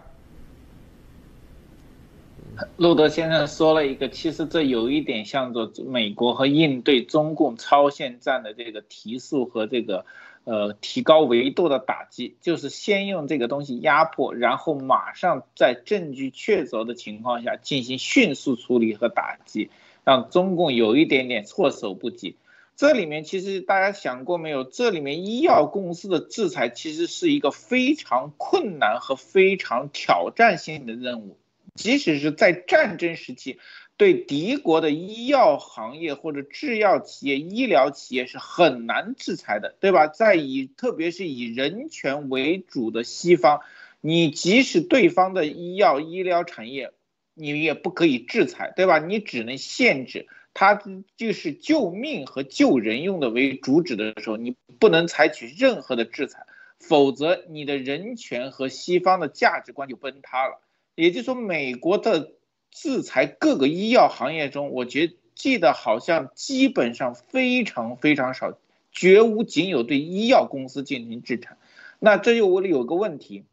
[2.78, 10.06] 路德先生说了一个，其实这有一点像做美国和应对中共超限战的这个提速和这个
[10.43, 19.69] 呃提高维度的打击，就是先用这个东西压迫，然后马上在证据确凿的情况下进行迅速处理和打击，
[20.04, 22.36] 让中共有一点点措手不及。
[22.76, 24.63] 这里面其实大家想过没有？
[24.63, 31.38] 这里面医药公司的制裁其实是一个非常困难和非常挑战性的任务，
[31.75, 33.60] 即使是在战争时期，
[33.97, 40.07] 对敌国的医药行业或者制药企业、医疗企业是很难制裁的，对吧？
[40.07, 43.62] 在以特别是以人权为主的西方，
[44.01, 46.91] 你即使对方的医药医疗产业，
[47.34, 48.99] 你也不可以制裁，对吧？
[48.99, 50.27] 你只能限制。
[50.53, 50.84] 它
[51.15, 56.45] 就是救命和救人用的为主旨的时候，你不能采取任何的制裁，
[56.77, 60.60] 否则你的人权和西方的价值观就崩塌了。
[61.01, 62.33] 也就是说，美国的
[62.69, 68.55] 制裁各个医药行业中，我觉记得好像基本上非常非常少，
[68.91, 71.57] 绝无仅有对医药公司进行制裁。
[71.97, 73.45] 那这就我有个问题，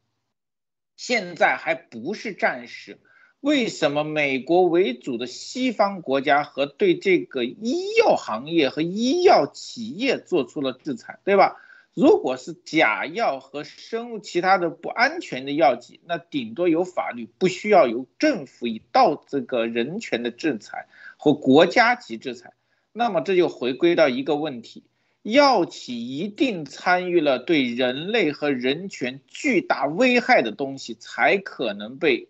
[0.94, 2.98] 现在还不是战时。
[3.40, 11.56] 为什么美国为主的西方国家和对这个医药行业和医药企业做出了制裁，对吧？
[11.98, 22.52] 如果是假药和生物其他的不安全的药剂，那顶多有法律，不需要由政府以到这个人权的制裁和国家级制裁。
[22.92, 24.84] 那么这就回归到一个问题：
[25.24, 32.28] 药企一定参与了对人类和人权巨大危害的东西，才可能被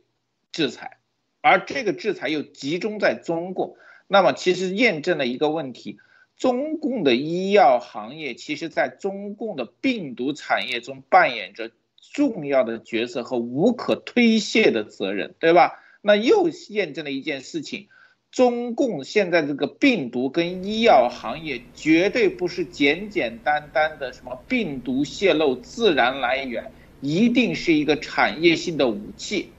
[0.50, 0.96] 制裁。
[1.42, 3.76] 而这个制裁又集中在中共，
[4.06, 5.98] 那么其实验证了一个问题：
[6.38, 11.72] 中共的医药行业其实在中共的病毒产业中扮演着
[12.12, 15.72] 重要的角色和无可推卸的责任，对吧？
[16.00, 17.88] 那又验证了一件事情：
[18.30, 26.70] 中共现在这个病毒跟医药行业绝对不是简简单单的什么病毒泄露自然来源，
[27.00, 29.50] 一定是一个产业性的武器。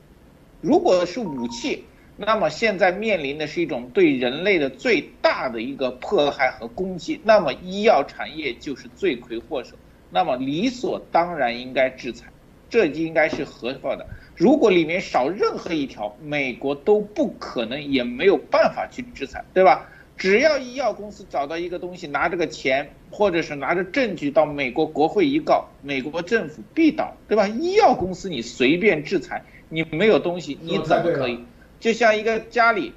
[0.62, 1.84] 如果是武器，
[2.22, 9.78] 那么现在面临的是一种对人类的最大的一个迫害和攻击，那么医药产业就是罪魁祸首，
[10.10, 12.28] 那么理所当然应该制裁，
[12.70, 14.06] 这应该是合法的。
[14.36, 19.90] 如果里面少任何一条，美国都不可能也没有办法去制裁，对吧？
[20.18, 27.48] 只要医药公司找到一个东西，拿这个钱或者是拿着证据到美国国会一告，美国政府必倒，对吧？
[27.48, 31.40] 医药公司你随便制裁，你没有东西，你怎么可以？
[31.80, 32.92] 就像一个家里，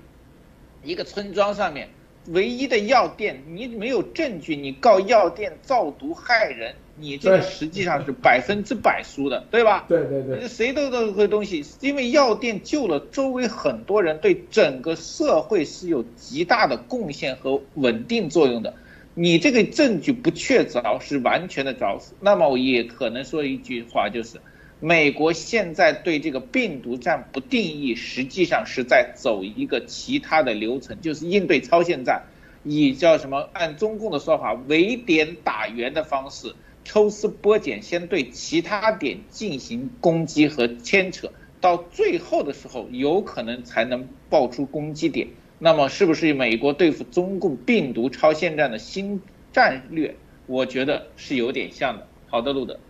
[0.83, 1.89] 一个村庄上面
[2.29, 9.85] 唯一的药店，你没有证据，你告药店造毒害人，你这个实际上是百分之百输的，对吧？
[9.89, 18.75] 对对对，谁都都会东西，因为药店救了周围很多人，对整个社会是有极大的贡献和稳定作用的。
[19.15, 22.15] 你这个证据不确凿，是完全的找死。
[22.19, 24.41] 那么我也可能说一句话，就是。
[24.85, 32.25] 美国现在对这个病毒战不定义，实际上是在走一个其他的流程，就是应对超限战，
[32.65, 33.49] 以叫什么？
[33.53, 45.29] 按中共的说法，围点打援的方式，抽丝剥茧，先对其他点进行攻击和牵扯，到最后的时候，有可能才能爆出攻击点。
[45.61, 50.17] 那么，是不是美国对付中共病毒超限战的新战略？
[50.47, 52.09] 我觉得是有点像的。
[52.27, 52.81] 好的，路德。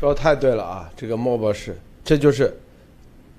[0.00, 0.90] 说太对了啊！
[0.96, 2.58] 这个莫博士，这就是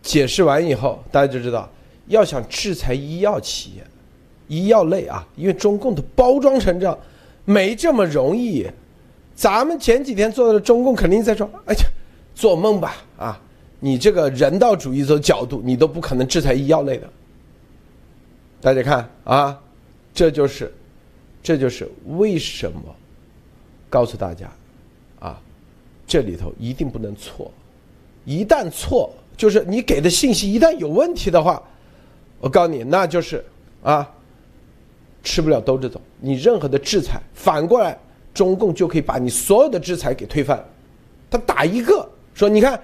[0.03, 1.67] 解释完以后，大家就知道，
[2.05, 3.83] 要想制裁医药企业、
[4.47, 6.95] 医药类啊，因为中共的包装成这样，
[7.45, 8.69] 没这么容易。
[9.33, 11.81] 咱们前几天做的中共肯定在说：“哎呀，
[12.35, 12.93] 做梦吧！
[13.17, 13.41] 啊，
[13.79, 17.09] 你这个人道主义的角度，你都不可能制裁医药类的。”
[18.61, 19.59] 大家看啊，
[20.13, 20.71] 这就是，
[21.41, 22.81] 这就是为什么
[23.89, 24.47] 告诉大家。
[26.11, 27.49] 这里头一定不能错，
[28.25, 31.63] 一旦错，就是你给的信息一旦有问题的话，
[32.41, 33.41] 我告诉你，那就是
[33.81, 34.05] 啊，
[35.23, 36.01] 吃不了兜着走。
[36.19, 37.97] 你任何的制裁，反过来，
[38.33, 40.61] 中共就可以把你所有的制裁给推翻。
[41.29, 42.77] 他打一个说，你看，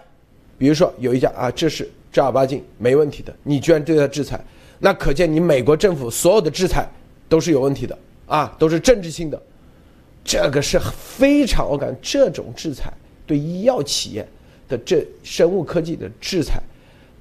[0.58, 4.40] 比如说有一家啊，这是正儿八经没问题的，你居然对他制裁，
[4.80, 6.90] 那可见你美国政府所有的制裁
[7.28, 9.38] 都是有问题的啊，都是政治性的。
[10.24, 12.90] 这个是非常，我感觉这种制裁。
[13.28, 14.28] 对医药企业
[14.68, 16.60] 的这生物科技的制裁，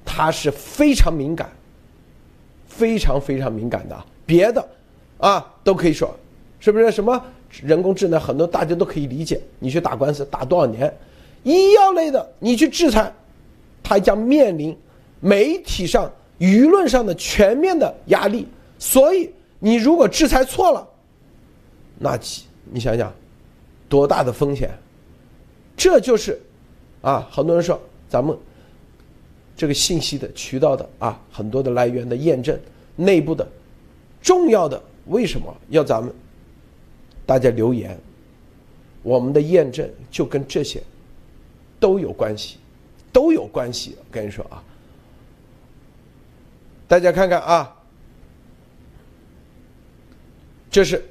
[0.05, 1.51] 它是非常敏感，
[2.67, 4.05] 非常非常敏感的。
[4.25, 4.67] 别的
[5.17, 6.17] 啊都可以说，
[6.59, 7.21] 是不是什么
[7.61, 9.39] 人工智能很多大家都可以理解。
[9.59, 10.91] 你去打官司打多少年？
[11.43, 13.13] 医药类的你去制裁，
[13.83, 14.77] 它将面临
[15.19, 18.47] 媒体上、舆论上的全面的压力。
[18.79, 20.87] 所以你如果制裁错了，
[21.99, 22.19] 那
[22.65, 23.13] 你想想
[23.87, 24.69] 多大的风险？
[25.77, 26.41] 这就是，
[27.01, 28.35] 啊，很多人说咱们
[29.55, 32.59] 这个信息的渠道的啊，很多的来源的验证，
[32.95, 33.47] 内部的
[34.19, 36.11] 重要的为什么要咱们
[37.27, 37.95] 大家留言？
[39.03, 40.81] 我们的验证就跟这些
[41.79, 42.57] 都有关系，
[43.13, 43.95] 都有关系。
[43.99, 44.63] 我跟你说啊，
[46.87, 47.75] 大家看看啊，
[50.71, 51.05] 这是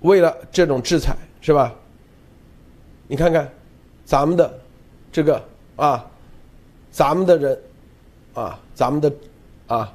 [0.00, 1.74] 为了这种制裁是吧？
[3.06, 3.52] 你看看。
[4.04, 4.60] 咱们的
[5.10, 5.42] 这个
[5.76, 6.04] 啊，
[6.90, 7.58] 咱们的人
[8.34, 9.12] 啊，咱们的
[9.66, 9.92] 啊，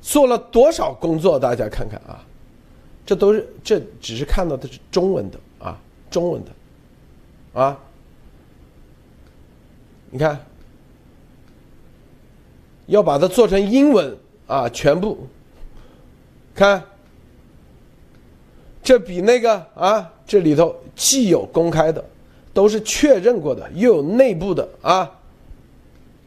[0.00, 1.38] 做了多少工作？
[1.38, 2.24] 大家看看啊，
[3.04, 5.78] 这都是这只是看到的是中文的啊，
[6.10, 7.78] 中文的啊，
[10.10, 10.38] 你看，
[12.86, 15.26] 要把它做成英文啊，全部
[16.54, 16.82] 看，
[18.82, 22.04] 这比那个啊，这里头既有公开的。
[22.56, 25.10] 都是确认过的，又有内部的啊，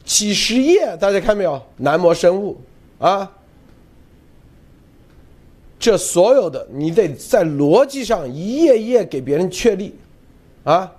[0.03, 1.59] 几十页，大家看没有？
[1.77, 2.61] 南模生物
[2.99, 3.31] 啊，
[5.79, 9.95] 这所有的你得在逻辑上一页一页给别人确立
[10.63, 10.91] 啊，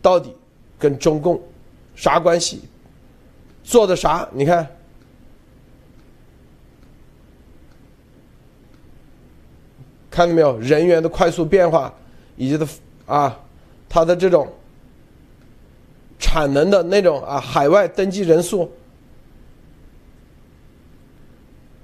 [0.00, 0.34] 到底
[0.78, 1.38] 跟中共
[1.94, 2.62] 啥关系？
[3.62, 4.26] 做的啥？
[4.32, 4.66] 你看，
[10.10, 10.58] 看到没有？
[10.58, 11.92] 人员的快速变化
[12.34, 12.66] 以及的
[13.04, 13.38] 啊。
[13.88, 14.46] 它的这种
[16.18, 18.70] 产能的那种啊，海外登记人数，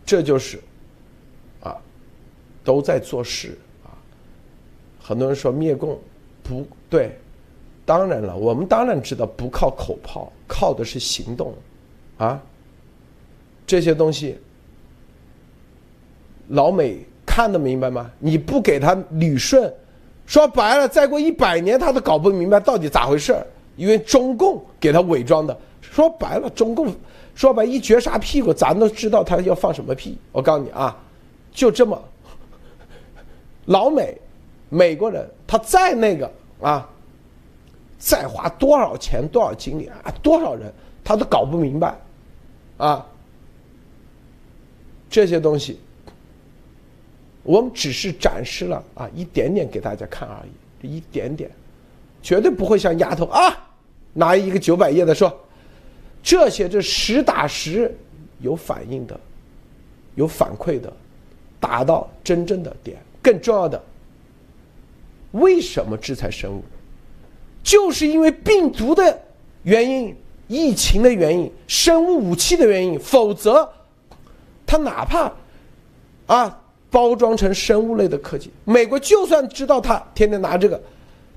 [0.04, 0.60] 这就是
[1.62, 1.76] 啊，
[2.62, 3.96] 都在做事啊。
[5.00, 5.98] 很多人说灭共
[6.42, 7.18] 不对，
[7.86, 11.54] 当然了，我们当然知道不靠口炮，靠的是行动
[12.18, 12.42] 啊。
[13.66, 14.38] 这些东西，
[16.48, 18.10] 老美看得明白吗？
[18.18, 19.72] 你不给他捋顺。
[20.26, 26.94] 说白了，再过一百年，他都搞不明白到底咋回事儿，因为中共给他伪装的说白了，中共
[27.34, 30.16] 说白一撅啥屁股，咱都知道他要放什么屁。
[30.32, 30.96] 我告诉你啊，
[31.52, 32.02] 就这么，
[33.66, 34.16] 老美，
[34.70, 36.88] 美国人他再那个啊，
[37.98, 40.72] 再花多少钱多少精力啊，多少人
[41.04, 41.94] 他都搞不明白，
[42.78, 43.06] 啊，
[45.10, 45.78] 这些东西，
[47.44, 50.50] 我们只是展示了啊一点点给大家看而已，
[50.82, 51.48] 这一点点，
[52.20, 53.56] 绝对不会像丫头啊
[54.12, 55.32] 拿一个九百页的说。
[56.22, 57.94] 这些这实打实
[58.40, 59.20] 有反应的，
[60.14, 60.90] 有反馈的，
[61.60, 62.96] 达到真正的点。
[63.20, 63.82] 更重要的，
[65.32, 66.64] 为什么制裁生物？
[67.62, 69.20] 就是因为病毒的
[69.64, 70.16] 原因、
[70.48, 72.98] 疫情的原因、生物武器的原因。
[72.98, 73.70] 否则，
[74.64, 75.30] 他哪怕
[76.26, 76.63] 啊
[76.94, 80.80] 包装成生物类的科技，美国就算知道他天天拿这个，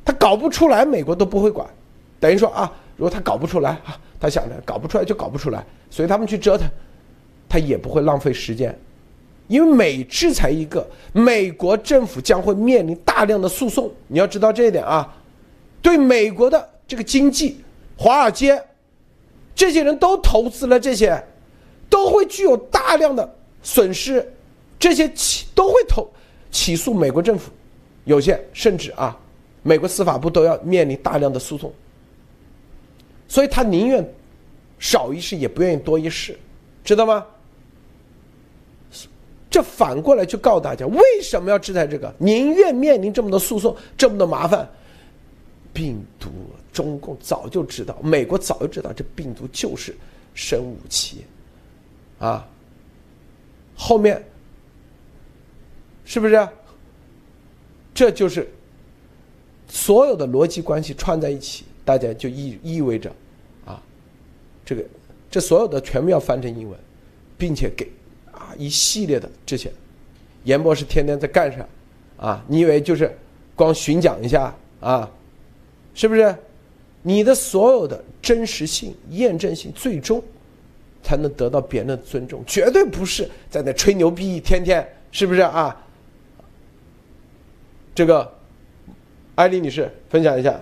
[0.05, 1.67] 他搞不出来，美国都不会管。
[2.19, 3.97] 等于说啊，如果他搞不出来啊。
[4.19, 6.67] 他想着搞不出来就搞不出来，所以他们去折腾，
[7.47, 8.75] 他也不会浪费时间，
[9.47, 13.91] 因为每制裁一个，美国政府将会面临大量的诉讼。
[14.07, 15.15] 你要知道这一点啊，
[15.83, 17.63] 对美国的这个经济，
[17.95, 18.59] 华尔街，
[19.53, 21.23] 这些人都投资了这些，
[21.87, 24.33] 都会具有大量的损失，
[24.79, 26.07] 这些起都会投
[26.51, 27.51] 起诉美国政府，
[28.05, 29.17] 有些甚至啊，
[29.63, 31.73] 美国司法部都要面临大量的诉讼。
[33.27, 34.07] 所以他宁愿
[34.79, 36.37] 少一事，也不愿意多一事，
[36.83, 37.25] 知道吗？
[39.49, 42.13] 这反过来就告诉大家，为什么要制裁这个？
[42.17, 44.69] 宁愿面临这么多诉讼，这么多麻烦。
[45.73, 46.29] 病毒，
[46.73, 49.95] 中共早就知道，美国早就知道，这病毒就是
[50.33, 51.23] 生物武器，
[52.19, 52.47] 啊，
[53.75, 54.23] 后面
[56.07, 56.47] 是不是？
[57.93, 58.47] 这就是
[59.67, 61.65] 所有的逻辑关系串在一起。
[61.83, 63.09] 大家就意意味着，
[63.65, 63.81] 啊，
[64.65, 64.83] 这个
[65.31, 66.77] 这所有的全部要翻成英文，
[67.37, 67.89] 并且给
[68.29, 69.71] 啊一系列的这些，
[70.43, 71.65] 严博士天天在干啥？
[72.17, 73.09] 啊，你以为就是
[73.55, 75.09] 光巡讲一下啊？
[75.93, 76.35] 是不是？
[77.03, 80.21] 你的所有的真实性、验证性，最终
[81.01, 85.73] 才能得到别人的尊重，绝对不是在那吹牛逼，天天是不是啊？
[87.97, 88.33] 这个，
[89.33, 90.61] 艾丽女士分享一下。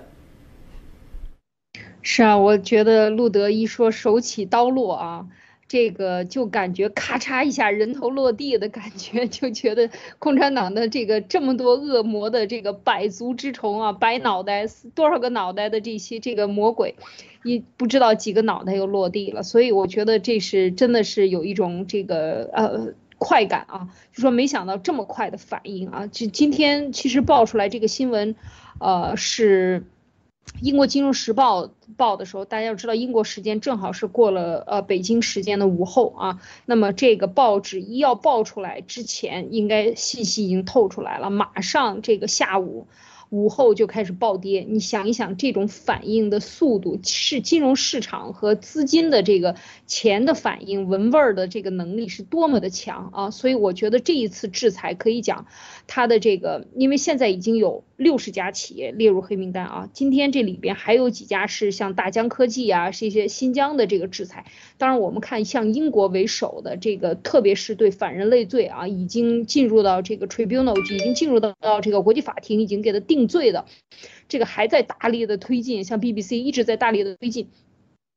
[2.01, 5.27] 是啊，我觉得路德一说手起刀落啊，
[5.67, 16.95] 这个就感觉咔嚓一下人头落地的感觉， 就觉得共产党的这个这么多恶魔的这个百足之虫啊，百脑袋多少个脑袋的这些这个魔鬼，
[17.43, 28.35] 一不知道几个脑袋又落地了，所以我觉得这是真的是有一种这个呃快感啊，就说没想到这么快的反应啊，就今天其实爆出来这个新闻，
[28.79, 29.85] 呃是。
[30.61, 36.39] 英国金融时报报的时候，大家要知道，英国时间正好是过了呃北京时间的午后啊。
[36.67, 42.85] 那么这个报纸一要爆出来之前，应该信息已经透出来了，马上这个下午。
[43.29, 49.55] 午后就开始暴跌，你想一想，这种反应的速度是金融市场和资金的这个
[49.87, 53.31] 钱的反应，闻味儿的这个能力是多么的强啊！
[53.31, 55.47] 所以我觉得这一次制裁可以讲，
[55.87, 64.45] 它的这个，因为现在已经有六十家企业列入黑名单啊，今天这里边还有几家是像大疆科技啊，是一些新疆的这个制裁。
[64.77, 73.05] 当然，我们看像英国为首的这个，特别是对反人类罪啊，已经进入到这个 tribunal，已经进入到到这个国际法庭，已经给他。
[73.05, 73.65] 定罪的，
[74.27, 77.49] 这个还在大力的推进，像 BBC 一直在大力的推进。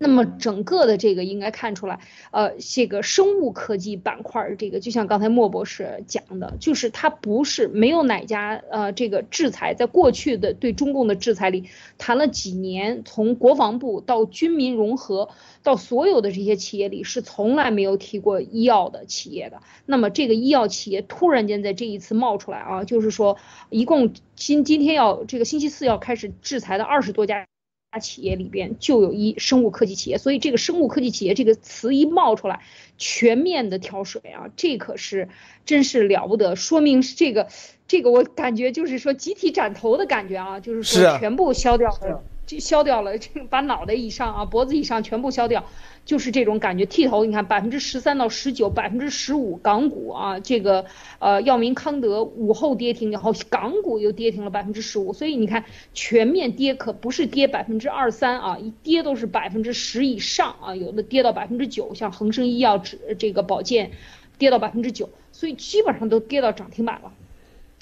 [0.00, 1.98] 那么整个的这个应该看出来，
[2.30, 11.64] 呃，这个生物科技板块儿，这个就像刚才莫博士讲的，就是它不是没有哪家呃这个制裁，在过去的对中共的制裁里
[11.98, 15.30] 谈了几年，从国防部到军民融合，
[15.64, 19.62] 到所有的这些企业里是从来没有提过医药的企业的。
[19.84, 23.36] 那么这个医药企业突然间在这一次冒出来啊，就是说
[23.68, 27.44] 一共今今天要这个星期四要开始制裁的二十多家。
[27.90, 32.60] 大企业里边就有一生物科技企业，所以这个生物科技企业这个词一冒出来，
[32.98, 35.28] 全面的跳水啊，这可是
[35.64, 37.48] 真是了不得，说明是这个
[37.86, 45.64] 这个我感觉就是说集体斩头的感觉啊，就是说全部消掉了，就消掉了，这个把脑袋以上啊脖子以上全部消掉。
[46.04, 50.86] 就是这种感觉，剃头，你看百分之十三到十九，百分之十五港股啊，这个
[51.18, 63.90] 呃药明康德午后跌停，然后港股又跌停了百分之十五，所以你看全面跌可不是跌百分之二三啊，一跌都是百分之十以上啊，有的跌到百分之九，像恒生医药指这个保健
[64.38, 67.12] 跌到百分之九，所以基本上都跌到涨停板了。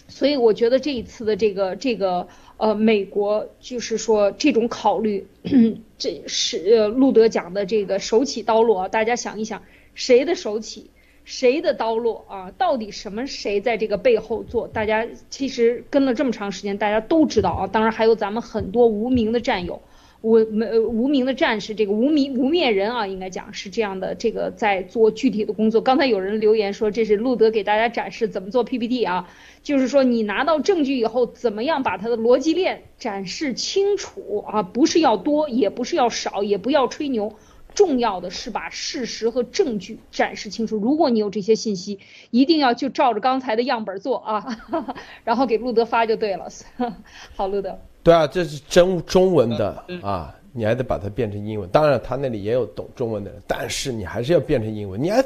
[0.09, 5.27] 所以我觉得这一次的这个这个呃，美国就是说这种考虑，
[5.99, 9.63] 这是呃路德讲的这个手起刀落啊，大家想一想，
[9.95, 10.91] 谁的手起，
[11.25, 12.51] 谁的刀落啊？
[12.57, 14.69] 到底什么谁在这个背后做？
[14.69, 17.67] 大家其实跟了这么长时间，大家都知道啊。
[17.67, 19.83] 当然还有咱们很多无名的战友。
[20.27, 24.13] 无没无名的战士，这个无名无面人啊，应该讲是这样的。
[24.17, 25.81] 这个在做具体的工作。
[25.81, 29.29] 刚才有人留言说，这是路德给大家展示怎么做 PPT 啊，
[29.63, 34.65] 就是说你拿到证据以后，怎么样把它的逻辑链展示清楚啊？
[34.65, 37.33] 不是要多，也不是要少，也不要吹牛，
[37.73, 40.77] 重要的是把事实和证据展示清楚。
[40.77, 42.01] 如果你有这些信息，
[42.33, 44.59] 一定要就照着刚才的样本做啊，
[45.23, 46.49] 然后给路德发就对了。
[47.37, 47.79] 好，路德。
[48.07, 51.69] 对啊，这是真中文的啊，你还得把它变成英文。
[51.71, 55.03] 当然，他那里也有懂中文的人，但是你还是要变成英文。
[55.03, 55.25] 你还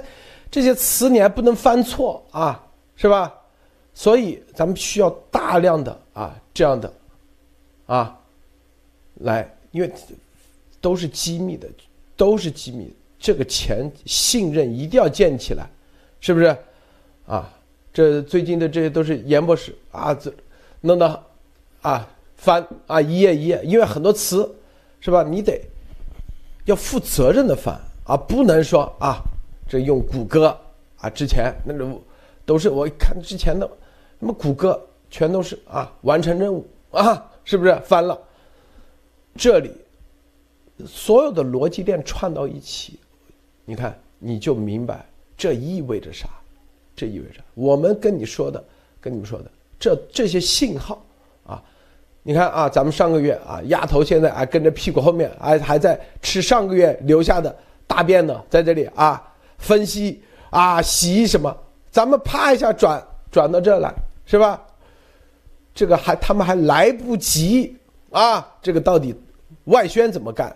[0.50, 2.64] 这些词你还不能犯错啊，
[2.96, 3.34] 是吧？
[3.92, 6.90] 所以咱们需要大量的啊这样的
[7.84, 8.18] 啊
[9.16, 9.92] 来，因为
[10.80, 11.68] 都是机密的，
[12.16, 12.90] 都是机密。
[13.18, 15.68] 这个钱信任一定要建起来，
[16.18, 16.56] 是不是？
[17.26, 17.52] 啊，
[17.92, 20.32] 这最近的这些都是严博士啊，这
[20.80, 21.22] 弄得
[21.82, 22.08] 啊。
[22.40, 24.50] 翻啊，一页一页，因为很多词，
[24.98, 25.22] 是吧？
[25.22, 25.60] 你得
[26.64, 29.20] 要负责任的翻啊，不能说啊，
[29.68, 30.58] 这用谷歌
[30.96, 32.00] 啊，之前那种
[32.46, 33.66] 都是我一看之前的
[34.18, 34.80] 什么谷歌，
[35.10, 38.18] 全都是啊，完成任务啊，是不是翻了？
[39.36, 39.70] 这里
[40.86, 42.98] 所有的逻辑链串到一起，
[43.66, 45.04] 你看你就明白
[45.36, 46.26] 这意味着啥？
[46.96, 48.64] 这意味着我们跟你说的，
[48.98, 51.04] 跟你们说的这这些信号。
[52.22, 57.54] 你看啊，咱们上个月啊，丫头现在还跟着屁股后面，还还在吃上个月留下的
[57.86, 59.22] 大便呢，在这里啊
[59.58, 61.56] 分析啊洗什么，
[61.90, 63.90] 咱们啪一下转转到这来，
[64.26, 64.60] 是吧？
[65.74, 67.74] 这个还他们还来不及
[68.10, 69.14] 啊，这个到底
[69.64, 70.54] 外宣怎么干？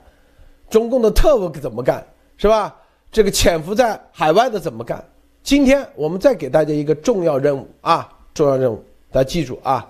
[0.68, 2.04] 中共的特务怎么干？
[2.36, 2.74] 是吧？
[3.10, 5.02] 这个潜伏在海外的怎么干？
[5.42, 9.88] 今天我们再给大家一个重要任务啊，重要任务，大家记住啊。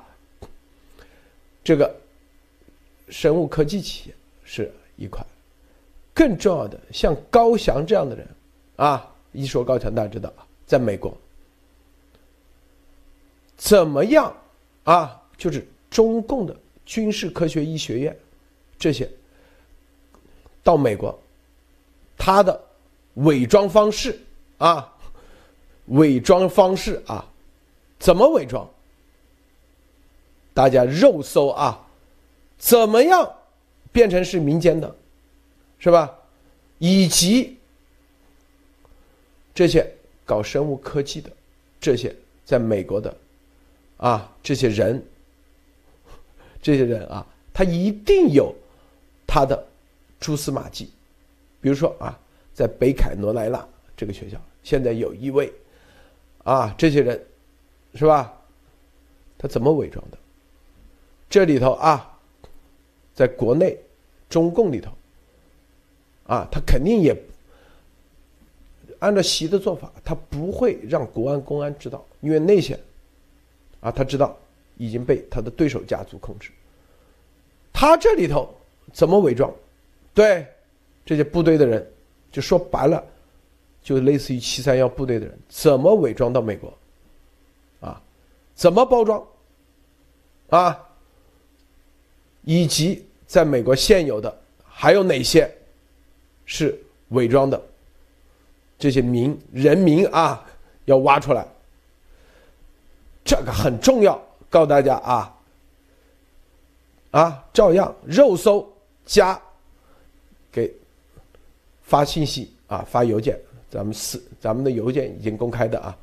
[1.65, 1.93] 这个
[3.09, 5.25] 生物科技企业是一块，
[6.13, 8.29] 更重要的，像高翔这样的人
[8.77, 11.17] 啊，一说高翔大家知道啊，在美国
[13.57, 14.37] 怎么样
[14.85, 15.21] 啊？
[15.39, 16.55] 就是中共的
[16.85, 18.17] 军事科学医学院
[18.79, 19.09] 这些
[20.63, 21.19] 到美国，
[22.17, 22.61] 他的
[23.15, 24.19] 伪装方式
[24.59, 24.93] 啊，
[25.87, 27.27] 伪装方式啊，
[27.99, 28.69] 怎么伪装？
[30.55, 31.87] 大家肉搜啊，
[32.57, 33.31] 怎么样
[33.93, 34.97] 变成是民间的，
[35.79, 36.17] 是吧？
[36.79, 37.59] 以及
[39.55, 39.87] 这些
[40.25, 41.31] 搞生物科技的
[41.81, 43.15] 这些在美国的
[43.97, 45.05] 啊这些人，
[46.63, 48.55] 这些人啊，他一定有
[49.27, 49.67] 他的
[50.21, 50.91] 蛛丝马迹。
[51.61, 52.19] 比如说啊，
[52.53, 55.53] 在北凯罗来纳这个学校，现在有一位
[56.45, 57.21] 啊，这些人
[57.95, 58.33] 是吧？
[59.37, 60.19] 他怎么伪装的？
[61.35, 62.17] 这里头啊，
[63.13, 63.77] 在国内，
[64.29, 64.93] 中共里头，
[66.29, 67.13] 啊，他肯定也
[69.01, 72.79] 按照习的做法，他不会让国安公安知道，因为那些，
[73.81, 74.39] 啊，他知道
[74.77, 76.53] 已经被他的对手家族控制。
[77.73, 78.55] 他这里头
[78.93, 79.53] 怎么伪装？
[80.15, 80.47] 对，
[81.05, 81.85] 这些部队的人，
[82.31, 83.05] 就说白了，
[83.83, 86.73] 就类似于七三幺部队的人，怎么伪装到美国？
[87.81, 88.01] 啊，
[88.55, 89.21] 怎么包装？
[90.51, 90.91] 啊？
[92.45, 94.35] 以及在美国现有的
[94.65, 95.51] 还有哪些
[96.45, 96.79] 是
[97.09, 97.61] 伪装的？
[98.79, 100.45] 这些名人名啊，
[100.85, 101.47] 要挖出来。
[103.25, 104.21] 这个很重要，
[104.51, 105.35] 告诉大家啊，
[107.13, 108.71] 啊，照样肉搜
[109.07, 109.41] 加
[110.53, 110.71] 给
[111.83, 113.41] 发信息啊，发邮件，
[113.71, 115.97] 咱们私咱们的邮件已经公开的啊。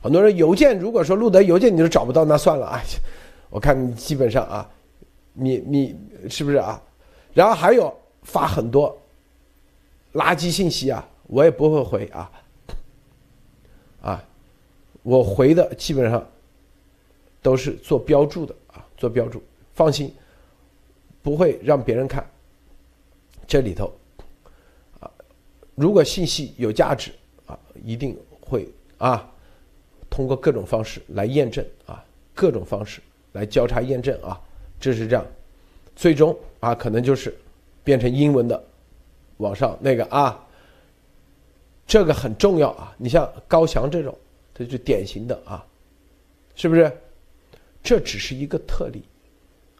[0.00, 2.80] 很多人邮件如果说录的邮件你都找不到，那算了啊。
[3.50, 4.70] 我看基本上啊。
[5.34, 5.96] 你你
[6.30, 6.82] 是不是啊？
[7.34, 8.96] 然后还有发很多
[10.12, 12.30] 垃圾信息啊，我也不会回啊。
[14.00, 14.24] 啊，
[15.02, 16.24] 我回的基本上
[17.42, 20.14] 都是做标注的啊，做标注，放心，
[21.22, 22.24] 不会让别人看。
[23.46, 23.92] 这里头
[25.00, 25.10] 啊，
[25.74, 27.10] 如果信息有价值
[27.46, 28.68] 啊，一定会
[28.98, 29.28] 啊，
[30.08, 32.04] 通过各种方式来验证啊，
[32.34, 33.00] 各种方式
[33.32, 34.40] 来交叉验证啊。
[34.84, 35.26] 就是这样，
[35.96, 37.34] 最终啊，可能就是
[37.82, 38.62] 变成英文的，
[39.38, 40.38] 网上那个啊，
[41.86, 42.94] 这个很重要啊。
[42.98, 44.14] 你像高翔这种，
[44.54, 45.64] 这就典型的啊，
[46.54, 46.92] 是不是？
[47.82, 49.02] 这只是一个特例，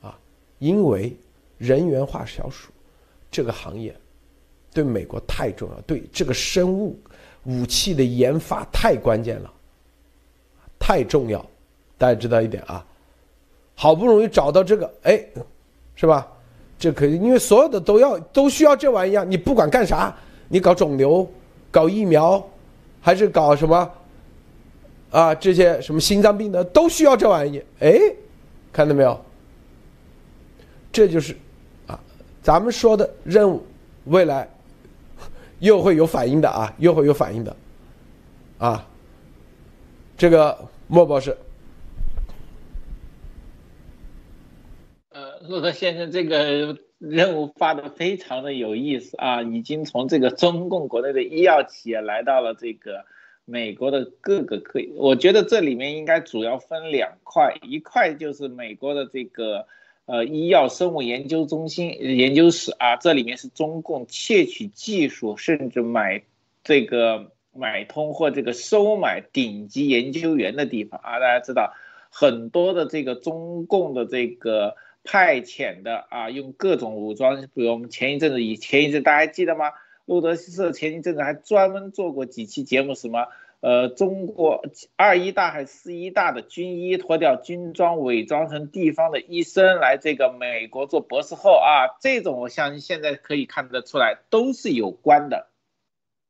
[0.01, 0.19] 啊，
[0.59, 1.15] 因为
[1.59, 2.71] 人员化小鼠
[3.31, 3.95] 这个行业
[4.73, 6.99] 对美国太重要，对这个生物
[7.45, 9.53] 武器的研发太关键了，
[10.79, 11.45] 太重要。
[11.99, 12.87] 大家知道一点啊，
[13.75, 15.25] 好不容易找到这个，哎，
[15.95, 16.27] 是吧？
[16.79, 20.15] 这可以，因为所有的都要都需要这玩意儿，你不管干啥，
[20.49, 21.27] 你搞肿瘤、
[21.71, 22.45] 搞疫苗，
[23.01, 23.91] 还是搞什么？
[25.11, 27.99] 啊，这些什么心脏病的都需要这玩意，哎，
[28.73, 29.19] 看到没有？
[30.93, 31.37] 这就是
[31.87, 31.99] 啊，
[32.43, 33.65] 咱们说的任务，
[34.07, 34.49] 未来
[35.61, 37.57] 又会有反应的啊，又会有反应的
[38.59, 38.87] 啊。
[40.17, 40.57] 这个
[40.87, 41.37] 莫博士，
[45.11, 53.05] 呃，洛德先生，这个任务发的非常的有意思啊，已经从这个中共国内的医药企业来到了这个。
[53.47, 59.67] 美国的各个科，我觉得这里面应该主要分两块，一块就是美国的这个
[60.07, 66.23] 呃医药生物研究中心研究室啊，这里面是中共窃取技术，甚至买
[66.63, 71.21] 这个买通或这个收买顶级研究员的地方啊。
[71.21, 71.75] 大家知道
[72.09, 74.75] 很多的这个中共的这个
[75.05, 79.71] 派遣的啊，用各种武装，比如我们前一阵子以前一阵大家还记得吗？
[80.07, 83.29] 路德社前一阵子还专门做过几期节目，什么
[83.61, 84.63] 呃，中国
[84.97, 95.49] 二一大还是四一大的军医脱掉军装，伪装成地方的医生来这个美国做博士后啊，这种我相信现在可以看得出来都是有关的。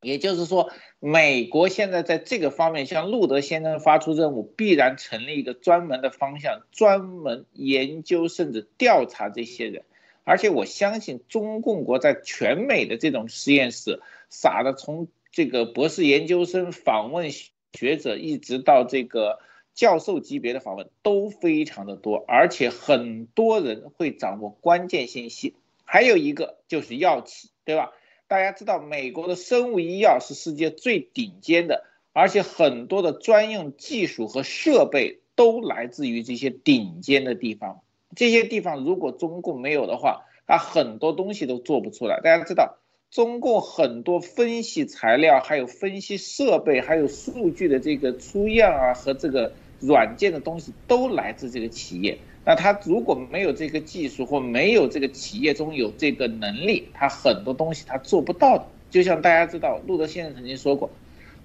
[0.05, 9.85] 也就是说，美国现在在这个方面向路德先生发出任务，必然成立一个专门的方向，专门研究甚至调查这些人。
[10.23, 14.01] 而且我相信，中共国在全美的这种实验室
[14.31, 19.41] 撒的，从这个博士研究生访问学者，一直到这个
[19.75, 25.57] 教授级别的访问，都非常的多，而且很多人会掌握关键信息。
[25.85, 27.93] 还有一个就是药企，对吧？
[28.35, 37.82] 大家知道，美国的生物医药是世界最顶尖的，而且很多的专用技术和设备都来自于这些顶尖的地方。
[38.16, 42.18] 这些地方如果中共没有的话，它很多东西都做不出来。
[42.24, 42.76] 大家知道，
[43.09, 52.18] 中共很多分析材料、还有分析设备、还有数据的这个出样啊和这个软件的东西都来自这个企业。
[52.45, 58.67] 那他如果没有这个技术或没有这个企业中有这个能力，他很多东西他做不到的。
[58.91, 60.91] 就像大家知道，路德先生曾经说过。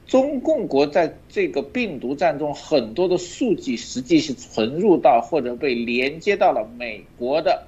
[0.05, 7.67] 中共国在这个病毒战中，很多的数据实际是存入到或者被连接到了美国的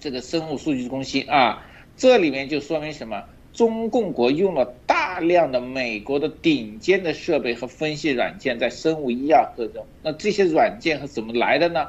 [0.00, 1.66] 这个生物数据中心啊，
[1.96, 3.22] 这里面就说明什么？
[3.52, 11.88] 中共国用了大量的美国的顶尖的设备和分析软件在生物医药各中，那这些软件是怎么来的呢？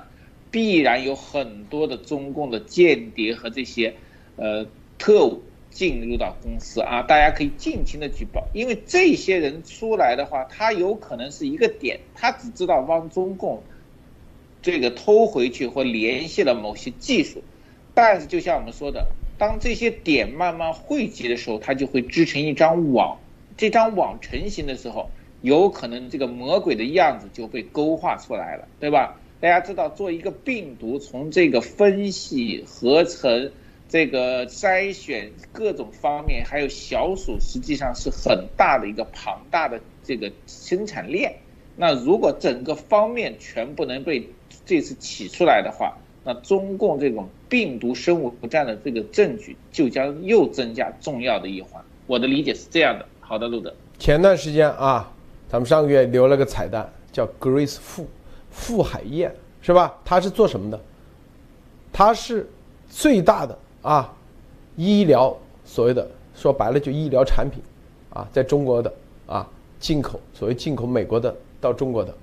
[0.52, 3.94] 必然有很多的中共的间谍和这些
[4.36, 4.66] 呃
[4.98, 5.42] 特务。
[5.72, 13.62] 进入到公司啊，大家可以尽情的举报，因为这些人出来的话，他有可能是一个点，他只知道帮中共
[14.64, 17.44] 这个偷回去或联系了某些技术，
[17.94, 23.20] 但是就像我们说的，当这些点慢慢汇集的时候，它就会织成一张网，
[23.56, 25.12] 这张网成型的时候，
[25.44, 29.20] 有可能这个魔鬼的样子就被勾画出来了，对吧？
[29.40, 33.52] 大家知道，做一个病毒，从这个分析合成。
[33.92, 41.34] 这个筛选各种方面，还有小鼠，实际上是很大的一个庞大的这个生产链。
[41.76, 44.30] 那如果整个方面全部能被
[44.64, 51.84] 这次起出来的话，那中共这种病毒生物不战的这个证据就将又增加重要的一环。
[52.06, 53.04] 我的理解是这样的。
[53.20, 53.74] 好的，路德。
[53.98, 55.12] 前段时间啊，
[55.48, 58.06] 咱们上个月留了个彩蛋，叫 Grace 傅
[58.52, 59.98] 傅海燕，是吧？
[60.04, 60.80] 他是做什么的？
[61.92, 62.50] 他是
[62.90, 63.58] 最大的。
[63.82, 64.14] 啊，
[64.76, 65.34] 医疗
[65.64, 67.64] 所谓的说白了就医疗产品，
[68.10, 68.94] 啊，在中国的
[69.26, 72.14] 啊进口所谓进口美国的到中国的，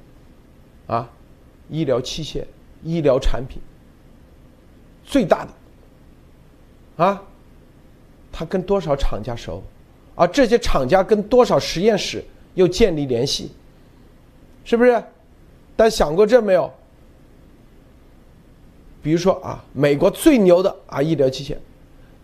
[0.87, 1.09] 啊，
[1.70, 2.45] 医疗器械、
[2.83, 3.59] 医疗产品
[5.03, 7.22] 最大的，啊，
[8.31, 9.62] 他跟多少厂家熟，
[10.14, 12.22] 啊，这些厂家跟多少实验室
[12.53, 13.51] 又建立联系，
[14.62, 15.03] 是不是？
[15.77, 16.72] 但想过这没有？
[19.03, 21.57] 比如说啊，美国最牛的啊医疗器械，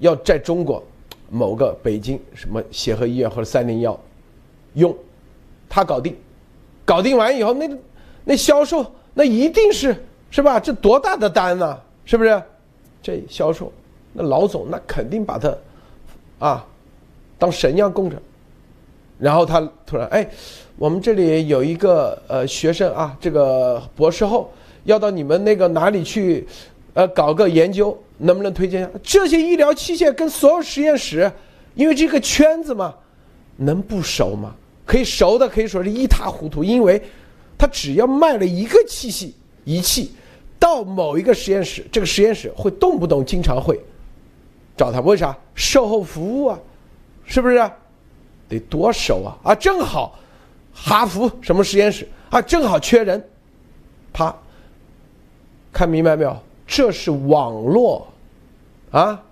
[0.00, 0.82] 要在中国
[1.30, 3.96] 某个北京什么协和医院或者三零幺
[4.74, 4.96] 用，
[5.68, 6.16] 他搞定，
[6.84, 7.70] 搞定完以后，那
[8.24, 8.84] 那销售
[9.14, 9.94] 那一定是
[10.30, 10.58] 是吧？
[10.58, 11.78] 这多大的单呢？
[12.04, 12.42] 是不是？
[13.00, 13.72] 这销售
[14.12, 15.56] 那老总那肯定把他
[16.40, 16.66] 啊
[17.38, 18.16] 当神一样供着，
[19.22, 20.28] 然后他突然哎，
[20.76, 24.52] 我们这里有一个呃学生啊，这个博士后。
[24.84, 26.44] 要到你们那个哪里去，
[26.94, 28.90] 呃，搞个研究，能不能推荐下？
[29.00, 31.30] 这些医疗器械跟所有实验室，
[31.76, 32.92] 因为这个圈子嘛，
[33.58, 34.52] 能不熟吗？
[34.84, 37.00] 可以熟的可以说是一塌糊涂，因为
[37.56, 39.30] 他只要卖了一个器械
[39.62, 40.10] 仪器
[40.58, 43.78] 到某一个实验室，这个实验室会动不动经常会
[44.76, 45.38] 找他，为啥？
[45.54, 46.58] 售后服务啊，
[47.24, 47.70] 是不是？
[48.52, 49.38] 得多熟啊！
[49.42, 50.18] 啊，正好
[50.74, 53.22] 哈佛什么实验室啊，正好缺人，
[54.12, 54.36] 啪。
[55.72, 56.36] 看明白没有？
[56.66, 58.06] 这是网络，
[58.90, 59.22] 啊，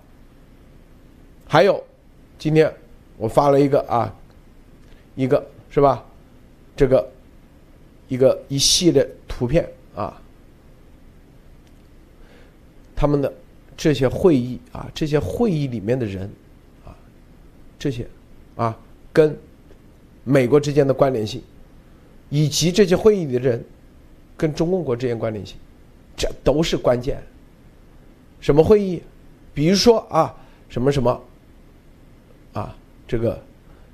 [1.47, 1.83] 还有，
[2.39, 2.73] 今天
[3.15, 4.11] 我发了一个啊，
[5.13, 6.03] 一个是吧？
[6.75, 7.07] 这个
[8.07, 10.19] 一个一系列图片啊，
[12.95, 13.31] 他们的
[13.77, 16.27] 这些会议啊，这些会议里面的人
[16.83, 16.89] 啊，
[17.77, 18.07] 这些
[18.55, 18.75] 啊，
[19.13, 19.37] 跟
[20.23, 21.41] 美国之间的关联性，
[22.29, 23.63] 以及这些会议里的人
[24.37, 25.57] 跟中共国之间关联性。
[26.15, 27.21] 这都是关键。
[28.39, 29.01] 什么会议？
[29.53, 30.35] 比如说啊，
[30.69, 31.21] 什么什么，
[32.53, 32.75] 啊，
[33.07, 33.41] 这个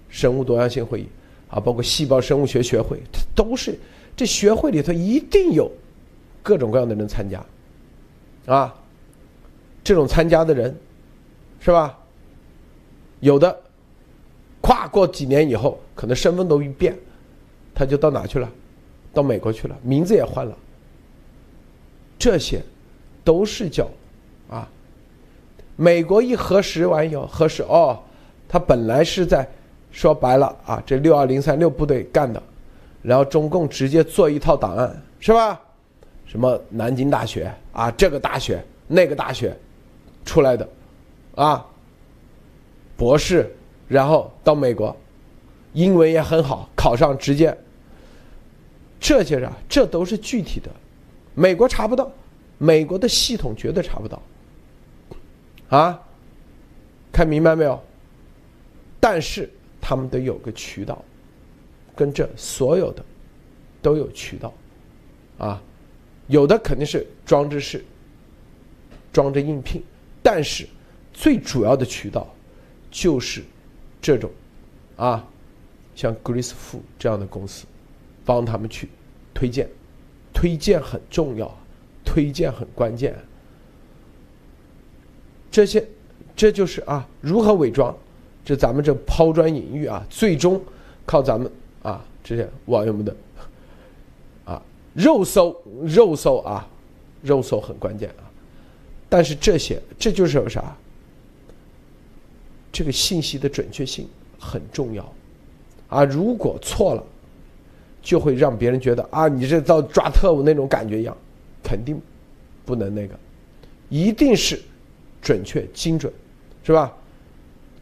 [0.10, 1.08] 生物多样性会议
[1.50, 3.78] 啊，包括细胞生物学学会，它都是
[4.16, 5.72] 这学会里头一定有
[6.44, 7.46] 各种各样的人参加，
[8.46, 8.76] 啊，
[9.84, 10.76] 这种参加的人
[11.60, 11.98] 是吧？
[13.20, 13.62] 有的
[14.62, 16.98] 跨过几年以后，可能身份都一变，
[17.74, 18.50] 他就到哪去了？
[19.14, 20.56] 到美国去了，名字也换了。
[22.20, 22.62] 这些
[23.24, 23.90] 都是叫
[24.50, 24.68] 啊，
[25.76, 28.00] 美国一核实完以后，核实哦，
[28.48, 29.48] 他本来是在
[29.92, 32.42] 说白了啊，这六二零三六部队干的，
[33.02, 35.60] 然后中共直接做一套档案是吧？
[36.26, 39.58] 什么南京大学啊，这个大学那个大学
[40.26, 40.70] 出来的
[41.36, 41.66] 啊，
[42.96, 43.50] 博士，
[43.88, 44.96] 然后到美国，
[45.74, 47.58] 英文也很好，考上直接，
[49.00, 50.70] 这些人，这都是具体的。
[51.34, 52.12] 美国查不到，
[52.58, 54.22] 美国的系统绝对查不到，
[55.70, 56.02] 啊，
[57.12, 57.82] 看明白没有？
[59.00, 61.04] 但是他们得有个渠道，
[61.96, 63.06] 跟这所有的
[63.82, 64.54] 都有渠道，
[65.38, 65.62] 啊，
[66.28, 67.86] 有的肯定是装置式，
[69.14, 69.82] 装着应聘，
[70.24, 70.68] 但是
[71.14, 72.28] 最主要的渠道
[72.90, 73.44] 就是
[74.02, 74.30] 这种，
[74.96, 75.26] 啊，
[75.96, 77.66] 像 Grace Fu 这样的公司，
[78.26, 78.90] 帮他们去
[79.34, 79.68] 推荐。
[80.34, 81.52] 推荐很重要，
[82.06, 83.16] 推荐很关键。
[85.50, 85.84] 这些，
[86.36, 87.96] 这就是啊，如何伪装？
[88.46, 90.64] 这咱们这抛砖引玉啊，最终
[91.08, 93.16] 靠咱们啊这些网友们的
[94.46, 94.62] 啊
[94.94, 96.68] 肉搜肉搜啊，
[97.24, 98.24] 肉搜很关键啊。
[99.10, 100.78] 但是这些，这就是有啥？
[102.72, 104.08] 这个信息的准确性
[104.40, 105.14] 很重要
[105.90, 107.04] 啊，如果错了。
[108.00, 111.18] 就会让别人觉得啊，你这到抓特务那种感觉一样，
[111.62, 112.00] 肯定
[112.64, 113.14] 不能那个，
[113.90, 114.62] 一定是
[115.22, 116.14] 准确精准，
[116.64, 116.96] 是吧？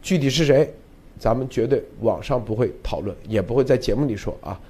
[0.02, 0.74] 具体是谁，
[1.16, 4.60] 咱们绝对网上不会讨论，也不会在节目里说啊。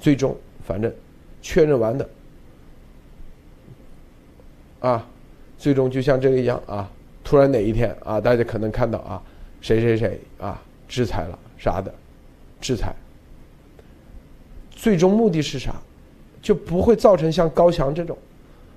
[0.00, 0.92] 最终反正
[1.40, 2.08] 确认完的
[4.80, 5.08] 啊，
[5.56, 6.90] 最终就像这个一样啊，
[7.22, 9.22] 突然哪一天啊，大家可能看到啊，
[9.64, 11.92] 谁谁谁啊制裁了啥的，
[12.60, 12.94] 制裁。
[14.70, 15.74] 最终目的是啥？
[16.42, 18.14] 就不会造成像高翔这种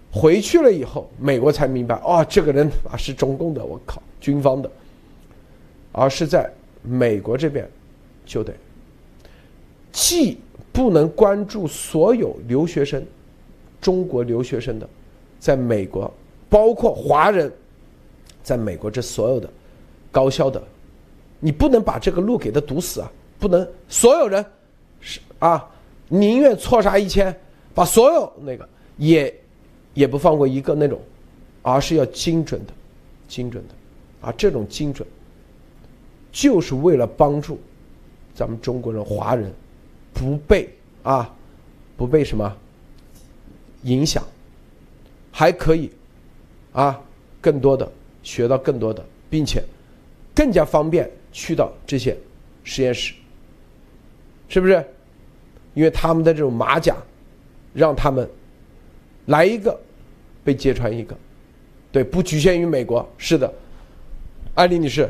[0.09, 4.71] 回去了以后，美国才明白哦，这个人啊是中共的，我靠，军方的，
[5.91, 6.49] 而是在
[6.81, 7.69] 美国这边
[8.25, 8.53] 就得
[9.91, 10.39] 既
[10.71, 13.05] 不能关注所有留学生，
[13.81, 14.87] 中国留学生的
[15.37, 16.09] 在美国，
[16.47, 17.51] 包括华人
[18.41, 19.49] 在美国这所有的
[20.09, 20.63] 高校的，
[21.39, 24.45] 你不能把这个路给他堵死啊，不能所有人
[24.99, 25.69] 是啊。
[26.09, 27.37] 宁愿错杀一千，
[27.73, 28.65] 把所有那个
[28.95, 29.41] 也
[29.93, 30.97] 也不放过一个那种，
[31.61, 32.71] 而是要精准的，
[33.27, 35.05] 精准的，啊，这种精准
[36.31, 37.59] 就是为了帮助
[38.33, 39.51] 咱们中国人、华人
[40.13, 40.69] 不被
[41.03, 41.29] 啊
[41.97, 42.55] 不被什么
[43.83, 44.23] 影响，
[45.29, 45.91] 还可以
[46.71, 46.97] 啊
[47.41, 47.91] 更多的
[48.23, 49.61] 学到更多的，并且
[50.33, 52.17] 更加方便去到这些
[52.63, 53.13] 实验室，
[54.49, 54.83] 是不是？
[55.75, 56.95] 因为他们的这种马甲，
[57.75, 58.27] 让他们
[59.27, 59.79] 来一个
[60.43, 61.15] 被揭穿一个，
[61.91, 63.53] 对，不局限于美国，是的，
[64.55, 65.07] 艾丽女士，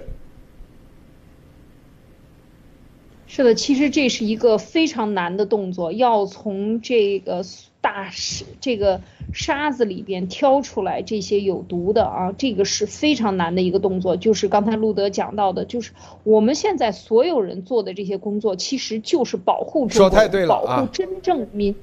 [3.25, 7.41] 是的，其实这是一个非常难的动作，要从这个。
[7.81, 9.01] 大沙这个
[9.33, 14.17] 沙子里边挑出来这些有毒的啊，这个是非常难的一个动作。
[14.17, 15.91] 就是刚才路德讲到的，就是
[16.23, 21.75] 我们现在所有人做的这些工作，其实就是保护中国，保护真正民。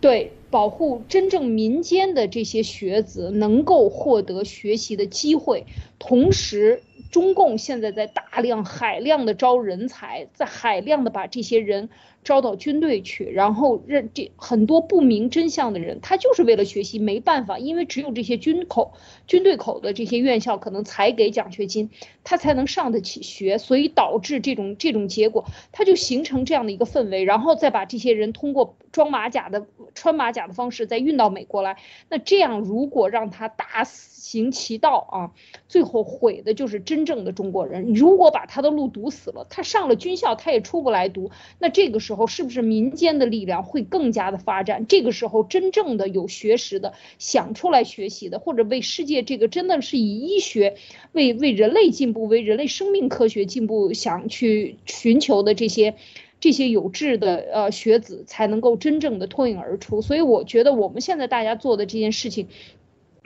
[0.00, 5.64] 对，保护真正民间的这些学子能够获得学习的机会，
[5.98, 6.82] 同时。
[7.10, 11.88] 中共现在在大量、海量的招人才，在海量的把这些人
[12.24, 18.94] 招到军队去，然后认这很多不明真相的人，他就是为了学习，没办法，因为只有这些军口、
[19.28, 21.90] 军队口的这些院校可能才给奖学金，
[22.24, 31.76] 他才能上得起学，所以导致这种这种结果，他就形成这样的一个氛围，然后再把这些人通过装马甲的、穿马甲的方式再运到美国来，
[32.08, 35.30] 那这样如果让他大行其道啊，
[35.68, 37.04] 最后毁的就是真。
[37.04, 44.86] 正的中国人，如果把他的路堵死了，他上了军校他也出不来读，那这个时候是不是民间的力量会更加的发展？
[44.86, 50.76] 这个时候真正的有学识的想出来学习的，或者为世界这个真的是以医学
[51.12, 55.94] 为为人类进步、为人类生命科学进步想去寻求的这些
[56.40, 60.00] 这些有志的呃学子，才能够真正的脱颖而出。
[60.00, 62.48] 所以我觉得我们现在大家做的这件事情。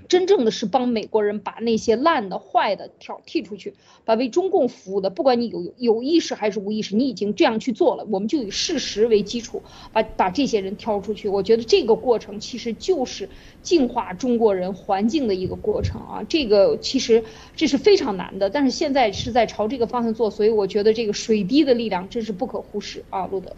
[0.08, 3.74] 真正的是帮美国人把那些烂的、坏的挑剔出去，
[4.06, 11.28] 把为中共服务的，不管你有有意识还是无意识，你已经这样去做了，我们就以事实为基础，把把这些人挑出去。
[11.28, 13.28] 我觉得这个过程其实就是
[13.62, 17.22] 净化中国人环境的一个过程啊，这个其实
[17.54, 23.54] 这是非常难的，但是现在是在朝这个方向做，所以我觉得这个水滴的力量真是不可忽视啊，路德。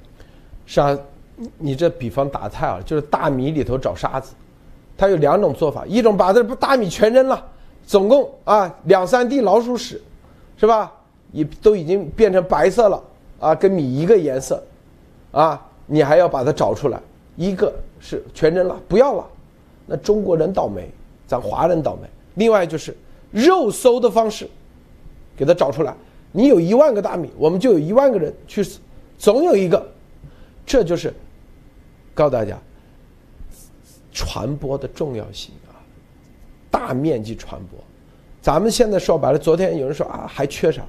[0.67, 0.99] 是啊，
[1.59, 4.35] 你这比方打菜啊，就是大米里头找沙子。
[5.01, 7.43] 它有两种做法，一种把这大米全扔了，
[7.87, 9.99] 总共啊两三地老鼠屎，
[10.59, 10.93] 是吧？
[11.33, 13.03] 也都已经变成白色了
[13.39, 14.63] 啊，跟米一个颜色，
[15.33, 17.01] 啊，你还要把它找出来。
[17.35, 19.27] 一个是全扔了，不要了，
[19.87, 20.91] 那中国人倒霉，
[21.27, 22.07] 咱华人倒霉。
[22.35, 22.95] 另外就是
[23.31, 24.47] 肉搜的方式，
[25.35, 25.95] 给它找出来。
[26.31, 28.79] 你有一万个大米，我们就有一万个人去死，
[29.17, 29.83] 总有一个，
[30.67, 31.11] 这就是
[32.13, 32.59] 告诉大家。
[34.13, 35.79] 传播的重要性啊，
[36.71, 37.79] 大面积传播。
[38.43, 40.83] 咱们现在说白了，昨天有人说啊，还缺啥？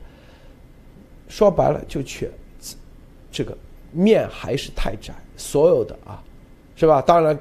[1.28, 2.30] 说白了就缺
[3.32, 3.58] 这个
[3.92, 6.24] 面还是太窄，所有的啊，
[6.76, 7.02] 是吧？
[7.02, 7.38] 当然，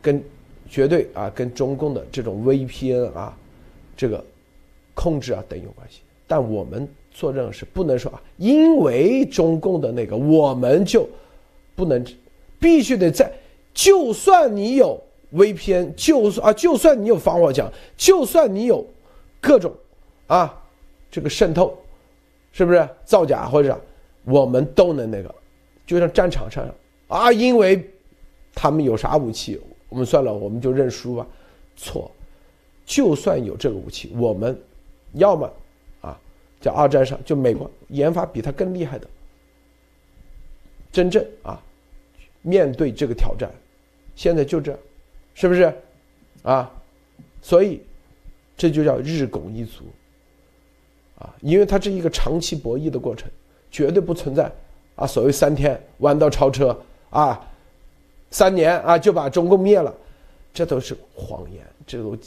[0.00, 0.22] 跟
[0.68, 3.36] 绝对啊，跟中共的这种 VPN 啊，
[3.96, 4.24] 这个
[4.94, 6.00] 控制啊等有关系。
[6.26, 11.08] 但我们做任何事不能说啊，因为中共的那个，我们就
[11.76, 12.04] 不能，
[12.58, 13.32] 必须得在。
[13.74, 15.02] 就算你有
[15.32, 18.86] VPN，就算啊，就算你有防火墙，就算你有
[19.40, 19.72] 各种
[20.26, 20.62] 啊
[21.10, 21.76] 这个渗透，
[22.52, 23.80] 是不是造假或者
[24.24, 25.34] 我们都能那个，
[25.86, 26.68] 就像战场上
[27.08, 27.90] 啊，因为
[28.54, 29.58] 他们有啥武器，
[29.88, 31.26] 我们算了，我们就认输吧。
[31.74, 32.10] 错，
[32.84, 34.60] 就算有这个武器，我们
[35.14, 35.50] 要么
[36.02, 36.20] 啊，
[36.60, 39.06] 在二战上就美国研发比他更厉害的，
[40.92, 41.58] 真正啊
[42.42, 43.50] 面对这个挑战。
[44.14, 44.78] 现在就这，
[45.34, 45.72] 是不是？
[46.42, 46.68] 啊，
[47.40, 47.80] 所以
[48.56, 49.84] 这就叫日拱一卒，
[51.20, 53.30] 啊，因为它是一个长期博弈的过程，
[53.70, 54.50] 绝对不存在
[54.96, 56.76] 啊所谓三天弯道超车
[57.10, 57.40] 啊，
[58.32, 59.94] 三年啊就把中共灭了，
[60.52, 62.18] 这都是谎言，这都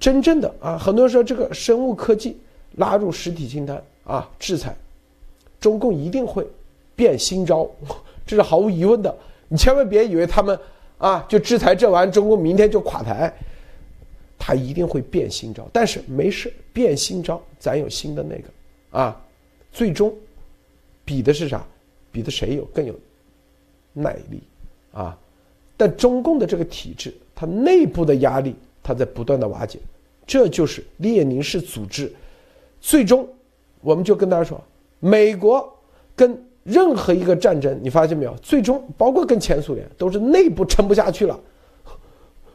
[0.00, 2.36] 真正的啊，很多人说这个生物科技
[2.72, 4.76] 拉入实体清单啊制裁，
[5.60, 6.44] 中共一定会
[6.96, 7.70] 变新招，
[8.26, 9.14] 这是毫无疑问的，
[9.46, 10.58] 你千万别以为他们。
[11.02, 13.34] 啊，就制裁这完，中共明天就垮台，
[14.38, 15.68] 他一定会变新招。
[15.72, 18.44] 但是没事，变新招，咱有新的那个，
[19.00, 19.20] 啊，
[19.72, 20.14] 最终
[21.04, 21.66] 比的是啥？
[22.12, 22.94] 比的谁有更有
[23.92, 24.40] 耐力
[24.92, 25.18] 啊？
[25.76, 29.80] 但中共的这个体制，它内部的压力，它在不断的瓦解，
[30.24, 32.12] 这就是列宁式组织。
[32.80, 33.28] 最终，
[33.80, 34.62] 我们就跟大家说，
[35.00, 35.68] 美国
[36.14, 36.40] 跟。
[36.62, 38.34] 任何一个战争，你发现没有？
[38.42, 41.38] 最终，包括跟前苏联，都是内部撑不下去了。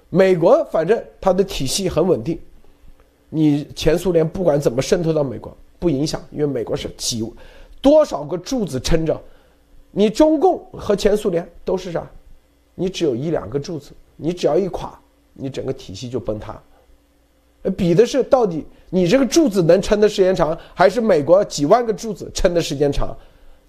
[0.10, 2.40] 美国反正它的体系很稳定，
[3.30, 7.22] 你前苏联不管怎么渗透到美国不影响，因为美国是几
[7.82, 9.20] 多少个柱子撑着。
[9.92, 12.10] 你中共和前苏联都是啥？
[12.76, 14.98] 你只有一两个柱子，你只要一垮，
[15.34, 16.58] 你整个体系就崩塌。
[17.76, 23.14] 比的是到底你这个柱子能撑的时间长，还是美国几万个柱子撑的时间长？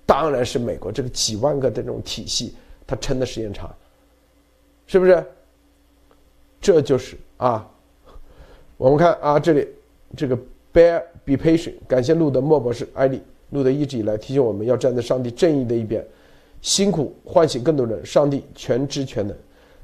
[0.09, 2.55] 当然是美国这个几万个的这种体系，
[2.87, 3.71] 它撑的时间长，
[4.87, 5.23] 是不是？
[6.63, 7.71] 这就是啊，
[8.79, 9.69] 我们看啊，这里
[10.17, 10.35] 这个
[10.73, 16.03] bear be patient，感谢路德莫博士艾利，路德一直以来提醒我们要站在上帝正义的一边，
[16.63, 19.37] 辛苦唤醒更多人，上帝全知全能，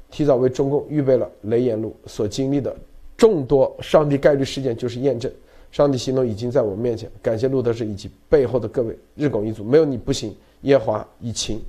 [0.09, 2.75] 提早为中共预备了雷眼路所经历的
[3.15, 5.31] 众多上帝概率事件就是验证。
[5.75, 10.33] 上帝行动已经在我们面前，感谢路德士以及背后的各位日拱一卒，没有你不行。
[10.61, 11.59] 耶华以情，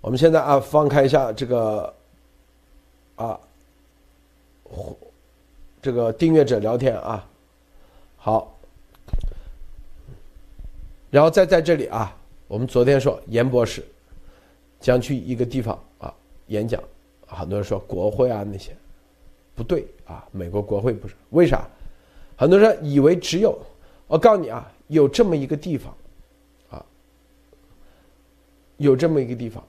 [0.00, 1.92] 我们现在啊，放开一下这个
[3.16, 3.40] 啊，
[5.82, 7.28] 这个订阅者聊天啊，
[8.16, 8.56] 好，
[11.10, 12.16] 然后再在这里啊，
[12.46, 13.84] 我们昨天说严博士
[14.78, 16.14] 将去一个地方啊
[16.46, 16.80] 演讲，
[17.26, 18.70] 很多人说国会啊那些
[19.56, 21.68] 不对啊，美国国会不是为啥？
[22.40, 23.60] 很多人以为只有
[24.06, 25.94] 我告诉你啊，有这么一个地方
[26.70, 26.82] 啊，
[28.78, 29.62] 有这么一个地方。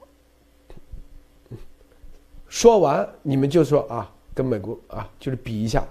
[2.48, 5.86] 说完，你们就说啊，跟美国啊，就是比一下，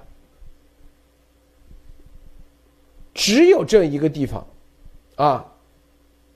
[3.13, 4.47] 只有这一个地方，
[5.17, 5.53] 啊，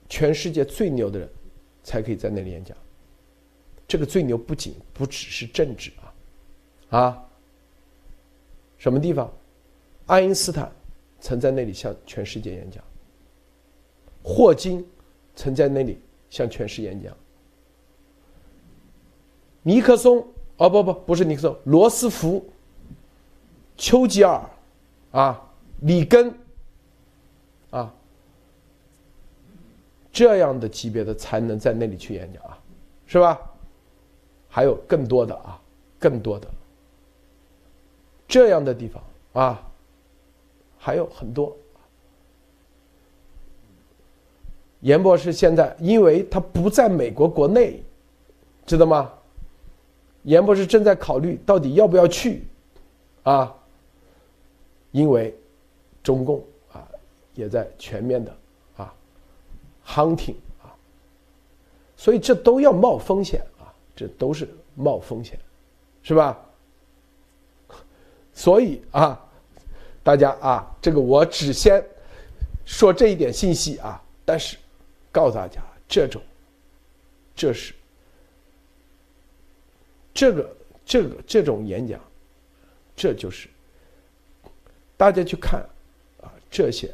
[0.07, 1.27] 全世界最牛的人，
[1.83, 2.77] 才可以在那里演讲。
[3.87, 5.91] 这个最牛不仅不只是政治
[6.91, 7.23] 啊，啊，
[8.77, 9.27] 什么地方？
[10.07, 10.71] 爱因斯坦
[11.19, 12.83] 曾在那里向全世界演讲，
[14.23, 14.85] 霍金
[15.35, 15.99] 曾在那里
[16.29, 17.15] 向全世界演讲。
[19.63, 20.25] 尼克松，
[20.57, 22.45] 哦不不，不是尼克松，罗斯福、
[23.75, 24.41] 丘吉尔，
[25.11, 25.41] 啊，
[25.81, 26.31] 里根，
[27.71, 27.91] 啊，
[30.11, 32.59] 这样的级别的才能在那里去演讲啊，
[33.07, 33.39] 是吧？
[34.47, 35.59] 还有更多的啊，
[35.99, 36.47] 更多的
[38.27, 39.03] 这样的地方
[39.33, 39.71] 啊，
[40.85, 41.57] 还有很多。
[44.81, 47.83] 严博士现在，因为他不在美国国内，
[48.67, 49.11] 知道吗？
[50.21, 52.43] 严博士正在考虑到底要不要去，
[53.23, 53.51] 啊，
[54.91, 55.35] 因为
[56.03, 56.87] 中共啊
[57.33, 58.31] 也在全面的
[58.77, 58.93] 啊
[59.83, 60.69] hunting 啊，
[61.97, 65.39] 所以这都要冒风险啊，这都是冒风险，
[66.03, 66.39] 是吧？
[68.33, 69.24] 所以啊，
[70.05, 71.83] 大家啊，这个我只先
[72.63, 74.55] 说这一点信息啊，但是
[75.11, 76.21] 告诉大家，这种
[77.35, 77.73] 这是。
[80.13, 81.99] 这个这个这种演讲，
[82.95, 83.49] 这就是
[84.95, 85.59] 大家去看
[86.21, 86.93] 啊，这些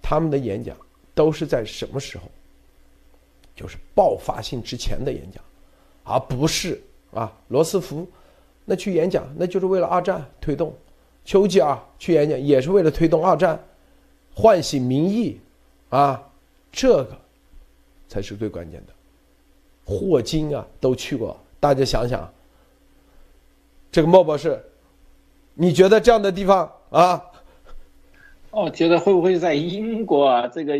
[0.00, 0.76] 他们的演讲
[1.12, 2.30] 都是在什么时候？
[3.56, 5.42] 就是爆发性之前的演讲，
[6.04, 8.08] 而不是啊，罗斯福
[8.64, 10.70] 那去演讲，那就是为了二战推动；
[11.26, 13.60] 丘吉尔去演讲也是为了推动二战，
[14.32, 15.38] 唤醒民意
[15.88, 16.22] 啊，
[16.70, 17.18] 这个
[18.08, 18.92] 才是最关键的。
[19.84, 21.36] 霍金啊，都去过。
[21.58, 22.32] 大家想想，
[23.90, 24.62] 这个莫博士，
[25.54, 27.20] 你觉得这样的地方啊？
[28.52, 30.46] 哦，觉得会不会在英国啊？
[30.46, 30.74] 这个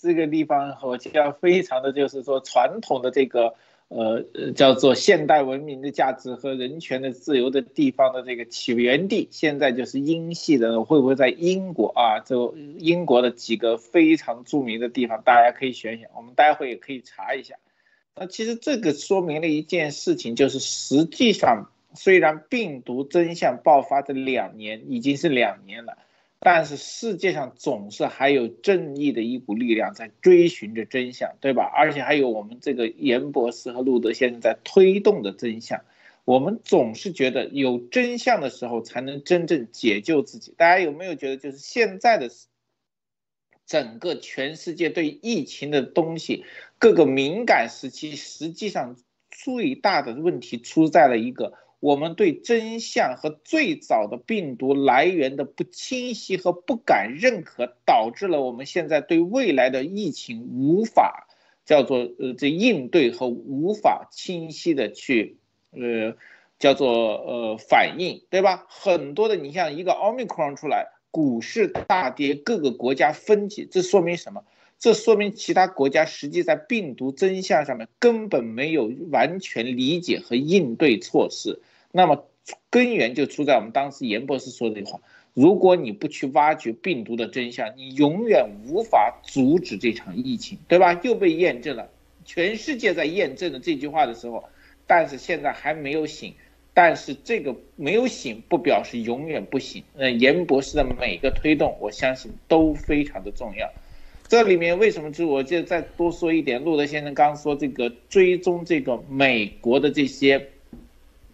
[0.00, 3.54] 这个地方，我觉得非常的就是说传统的这个
[3.88, 12.20] 呃叫做现代文明的价值和人权的自由的地方的这个起源地，现在就是英系的，会不会在英国啊？
[12.20, 17.56] 就英国的几个非常著名的地方，大家可以选选，我们待会也可以查一下。
[18.14, 25.96] 那其实这个说明了一件事情，就是实际上虽然病毒真相爆发这两年已经是两年了，
[26.40, 31.64] 但是世界上总是还有正义的一股力量在追寻着真相，对吧？
[31.64, 35.84] 而且还有我们这个严博士和路德先生在推动的真相。
[36.24, 40.54] 我们总是觉得有真相的时候才能真正解救自己。
[40.56, 42.30] 大家有没有觉得，就是现在的？
[43.66, 46.46] 整个全世界对疫情的东西，
[46.78, 48.96] 各个敏感时期，实际上
[49.30, 61.26] 最大的问题出在了一个我们对真相和最早的病毒来源的不清晰和不敢认可，导致了我们现在对未来的疫情无法
[61.64, 65.36] 叫做呃这应对和无法清晰的去
[65.70, 66.16] 呃
[66.58, 68.66] 叫做呃反应，对吧？
[68.68, 70.92] 很多的你像一个奥密克戎出来。
[71.10, 74.44] 股市大跌，各个国家分解，这说明什么？
[74.78, 81.60] 这说明其他国家实际在病毒真相上面根本没有完全理解和应对措施。
[81.90, 82.26] 那么
[82.70, 85.00] 根源就出在我们当时严博士说的这句话：
[85.34, 91.00] 如果你不去挖掘病毒的真相，你永远无法阻止这场疫情，对吧？
[91.02, 91.90] 又被验证了，
[92.24, 94.44] 全世界在验证的这句话的时候，
[94.86, 96.34] 但是现在还没有醒。
[96.72, 99.82] 但是这个没有醒，不表示永远不醒。
[99.94, 103.68] 那，严博士的每个推动，我相信都非常的重要。
[104.28, 105.10] 这里面为什么？
[105.10, 106.62] 就我就再多说一点。
[106.62, 110.50] 路德先生刚说这个追踪这个美国的这些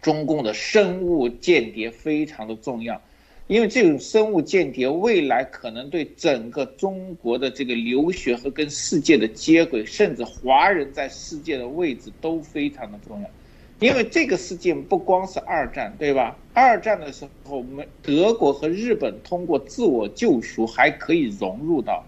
[0.01, 3.01] 中共的生物间谍非常的重要，
[3.47, 13.29] 因为这种生物间谍未来可能对整个中国的这个留学和跟世界的接轨，甚至华人在世界的位置都非常的重要。
[13.81, 16.37] 因为这个事件不光是二战，对吧？
[16.53, 22.01] 二战的时候，美德国和日本通过自我救赎还可以融入到，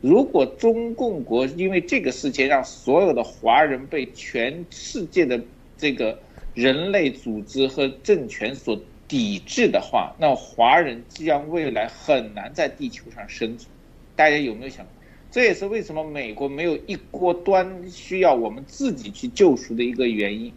[0.00, 5.40] 如果中共国因为这个事情让所有的华人被全世界的
[5.76, 6.18] 这个
[6.54, 13.68] 人类组织和政权所抵制的话，那华人将未来很难在地球上生存。
[14.14, 14.86] 大家有没有想？
[15.30, 20.52] 这也是为什么美国没有一锅端，需要我们自己去救赎的一个原因。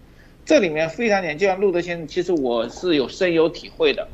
[0.45, 4.07] 这里面非常简单，就像路德先生，其实我是有深有体会的。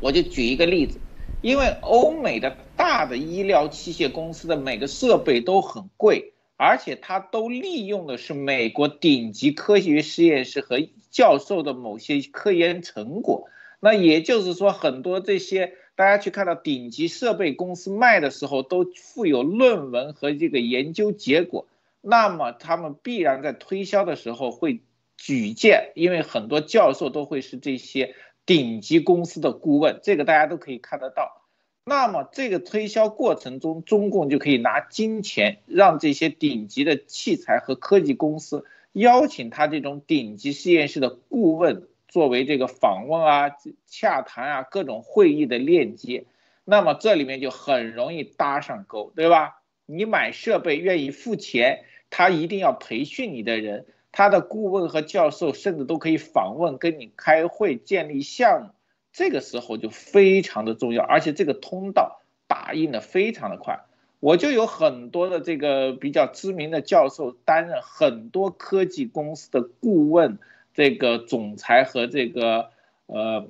[0.00, 0.98] 我就举一个例子，
[1.42, 10.78] 因为欧美的大的医疗器械公司的每个设备都很贵，而且它都利用的是美国顶级科学实验室和
[11.10, 13.48] 教授的某些科研成果。
[13.80, 15.74] 那也就是说，很多这些。
[15.94, 21.66] 大家去看到顶级设备公司卖的时候，都附有论文和这个研究结果，
[22.00, 24.80] 那么他们必然在推销的时候会
[25.18, 28.14] 举荐，因为很多教授都会是这些
[28.46, 31.42] 顶级公司的顾问，这个大家都可以看得到。
[31.84, 41.88] 那么这个推销过程中，中共就可以拿金钱让这些顶级的器材和科技公司邀请他这种顶级实验室的顾问。
[42.08, 46.26] 作为这个访问啊、洽谈啊、各种会议的链接，
[46.62, 49.62] 那么这里面就很容易搭上钩，对吧？
[49.86, 58.68] 你买设备愿意付钱，他一定要培训你的人，他的顾问和教授甚至都可以访问、跟你开会、建立项目，
[59.12, 63.80] 这个时候就非常的重要，而且这个通道打印的非常的快。
[64.20, 70.38] 我就有很多的这个比较知名的教授担任很多科技公司的顾问。
[70.74, 72.70] 这个总裁和这个
[73.04, 73.46] 呃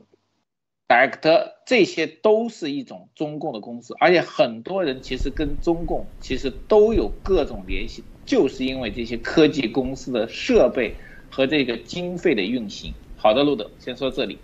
[0.88, 10.94] ，director 这些都是一种中共的公司，而且很多人其实跟中共其实都有各种联系，就是因为这些科技公司的设备
[11.30, 12.92] 和这个经费的运行。
[13.16, 14.38] 好的，路德，先说这里。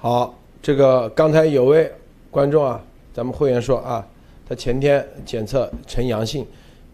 [0.00, 1.90] 好，这个刚才有位
[2.30, 4.06] 观众啊，咱们会员说啊，
[4.48, 6.46] 他前天检测呈阳性，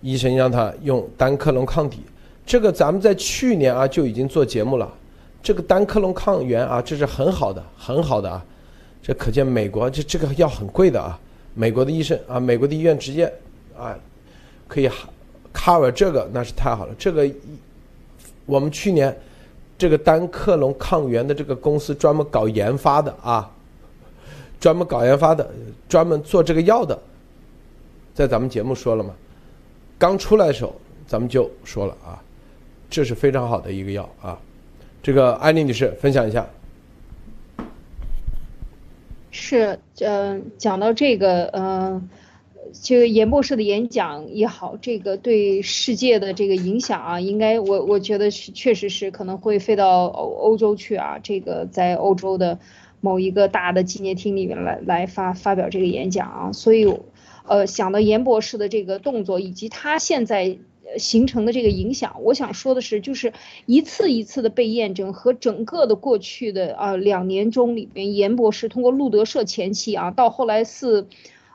[0.02, 2.00] 医生让他用单克隆抗体。
[2.46, 4.92] 这个咱们在去年啊就已经做节目了，
[5.42, 8.44] 这个单克隆抗原啊，这是很好的，很好的啊，
[9.02, 11.18] 这可见美国这这个药很贵的啊，
[11.54, 13.32] 美国的医生啊，美国的医院直接
[13.74, 13.98] 啊
[14.68, 14.90] 可以
[15.54, 16.94] cover 这个，那是太好了。
[16.98, 17.30] 这个
[18.44, 19.16] 我们去年
[19.78, 23.50] 这个单克隆抗原的这个公司专门搞研发的啊，
[24.60, 25.48] 专门搞研发的，
[25.88, 26.98] 专门做这个药的，
[28.12, 29.14] 在咱们节目说了嘛，
[29.98, 30.74] 刚出来的时候
[31.06, 32.20] 咱们就说了啊。
[32.90, 34.38] 这是非常好的一个药啊，
[35.02, 36.46] 这个安妮女士分享一下。
[39.32, 42.08] 是，嗯，讲到这个，嗯，
[42.82, 52.58] 这个严博士的演讲也好，这个对世界的这个影响啊，应该我我觉得是确实是可能会飞到欧欧洲去啊，这个在欧洲的
[53.00, 56.92] 某一个大的纪念厅里面来来发发表这个演讲啊，所以，
[57.46, 60.58] 呃，想到严博士的这个动作以及他现在。
[60.98, 63.32] 形成的这个影响，我想说的是，就是
[63.64, 71.08] 一次一次的被验证和整个的过去的啊两年中里边，严博士通过路德社前期啊，到后来四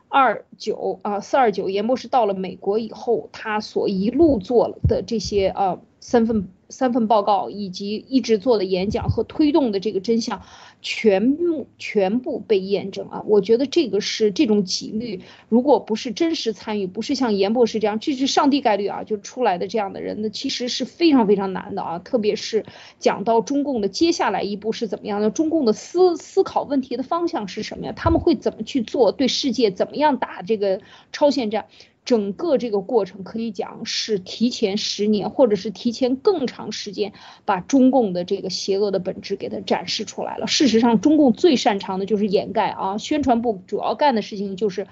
[0.10, 10.42] 二九啊四二九，严博士到了美国以后，他所一路做的这些啊三份三份报告以及一直做的演讲和推动的这个真相。
[10.82, 13.24] 全部全部被验证啊！
[13.28, 22.00] 我觉得这个是这种几率，如果不是真实参与，不是像严博士这样，这是上帝概率啊，就出来的这样的人，那其实是非常非常难的啊！
[22.00, 22.66] 特别是
[22.98, 27.94] 讲到中共的接下来一步是怎么样的，中共的思思考问题的方向是什么呀？
[27.96, 29.12] 他们会怎么去做？
[29.12, 30.80] 对世界怎么样打这个
[31.12, 31.66] 超限战？
[32.10, 37.14] 整个这个过程可以讲是提前十年，或者是提前更长时间，
[37.46, 40.48] 把中共的这个邪恶的本质给它展示出来了。
[40.48, 44.88] 事实上，中共最擅长的就是掩盖啊，宣传部主要干的事情就是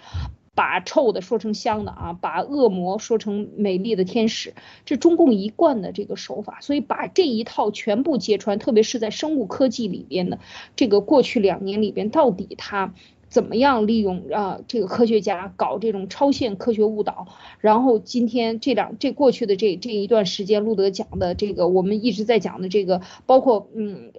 [0.54, 4.54] 把臭的说成香的啊，把恶魔说成美丽的天使，
[4.86, 6.60] 这中共一贯的这个手法。
[6.62, 10.38] 所以把这一套全部揭穿，特别是在生物科技里边的
[10.76, 12.94] 这个过去两年里边，到底它。
[13.30, 17.28] 怎么样利用啊这个科学家搞这种超限科学误导？
[17.60, 24.12] 然后今天这两这过去的这这一段时间，路德讲的这个，我们一直在讲的这个，包括嗯，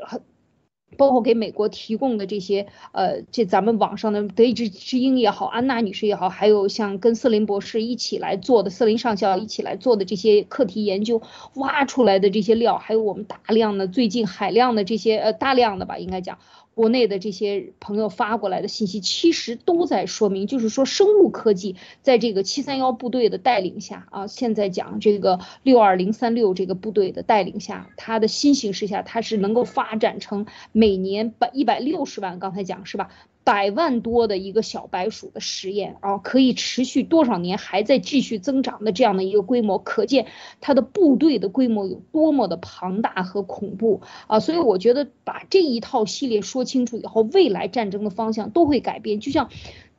[0.97, 11.23] 包括给美国提供的这些呃，这咱们网上的德意志之鹰也好，安娜女士也好，还有像跟瑟林博士一起来做的，瑟林上校一起来做的这些课题研究，
[11.55, 16.39] 挖出来的这些料，还有我们大量的最近海量的这些呃大量的吧，应该讲。
[16.79, 33.11] 国内的这些朋友发过来的信息，其实都在说明，就是说生物科技在这个七三幺部队的带领下啊，现在讲这个六二零三六这个部队的带领下，它的新形势下，它是能够发展成每年百一百六十万，刚才讲是吧？
[33.49, 40.27] 百万多的一个小白鼠的实验啊，可以持续多少年还在继续增长的这样的一个规模，可见
[40.61, 44.39] 它的部队的规模有多么的庞大和恐怖啊！
[44.39, 49.49] 所以我觉得把这一套系列说清楚以后，未来战争的方向都会改变，就像。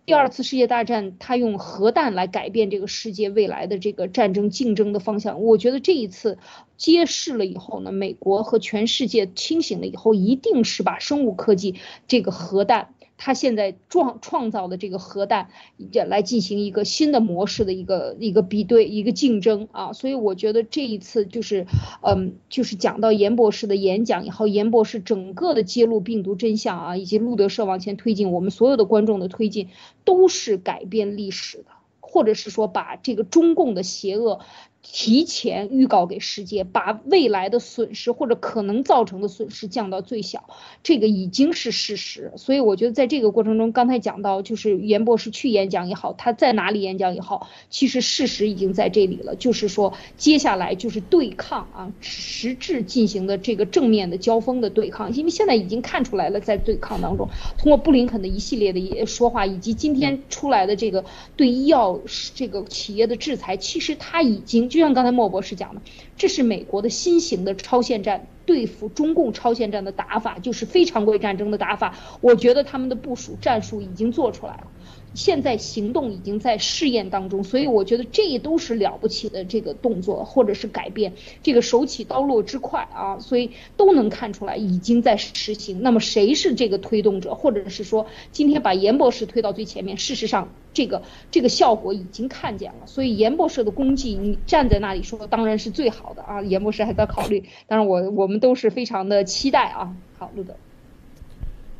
[0.06, 5.44] 第二次世界大战，他用核弹来改变这个世界未来的这个战争竞争的方向。
[5.44, 6.40] 我觉得这一次
[6.78, 11.76] 揭示了以后呢，美国和全世界清醒了以后，一定是把生物科技
[12.08, 12.96] 这个核弹。
[13.22, 15.50] 他现在创创造的这个核弹，
[15.92, 21.68] 也来进行一个新的模式的一个一个比对一个竞争啊，所以我觉得这一次就是，
[22.02, 29.68] 嗯，就是讲到严博士的演讲以后，严博士整个的揭露病毒真相啊，以及路德社往前推进，我们所有的观众的推进，
[30.06, 31.66] 都是改变历史的，
[32.00, 34.40] 或者是说把这个中共的邪恶。
[34.82, 40.50] 提前预告给世界，把未来的损失或者可能造成的损失降到最小，
[40.84, 42.32] 这个已经是事实。
[42.38, 49.36] 所以我觉得在这个过程中，刚才讲到就是严博士去演讲也好，他在哪里演讲也好，其实事实已经在这里了。
[49.36, 57.28] 就是说，接下来就是对抗啊，实质进行的这个正面的交锋的对抗，因为现在已经看出来了，在对抗当中，
[57.58, 61.04] 通过布林肯的一系列的说话，以及今天出来的这个
[61.36, 62.00] 对医药
[62.34, 64.69] 这个企业的制裁，其实他已经。
[64.70, 65.82] 就像刚才莫博士讲的，
[66.16, 71.96] 这是美国的新型的超限战对付中共超限战的打法，就是非常规战争的打法。
[72.22, 74.68] 我觉得他们的部署战术已经做出来了。
[75.14, 85.82] 现在行动已经在试验当中，所以我觉得这都是了不起的这个动作，或者是改变这个手起刀落之快啊，所以都能看出来已经在实行。
[85.82, 89.98] 那么谁是这个推动者，或者是说今天把严博士推到最前面？
[89.98, 91.02] 事实上，这个
[91.32, 92.86] 这个效果已经看见了。
[92.86, 96.42] 所以严博士的功绩，你站在那里说当然是最好的啊。
[96.44, 99.96] 严博士还在考虑，当然我我们都是非常的期待啊。
[100.18, 100.56] 好，陆德，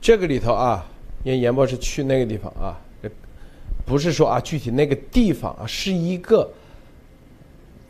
[0.02, 0.86] 这个里头啊，
[1.24, 2.82] 因为严博士去那个地方啊。
[3.90, 6.48] 不是说啊，具体那个地方啊，是一个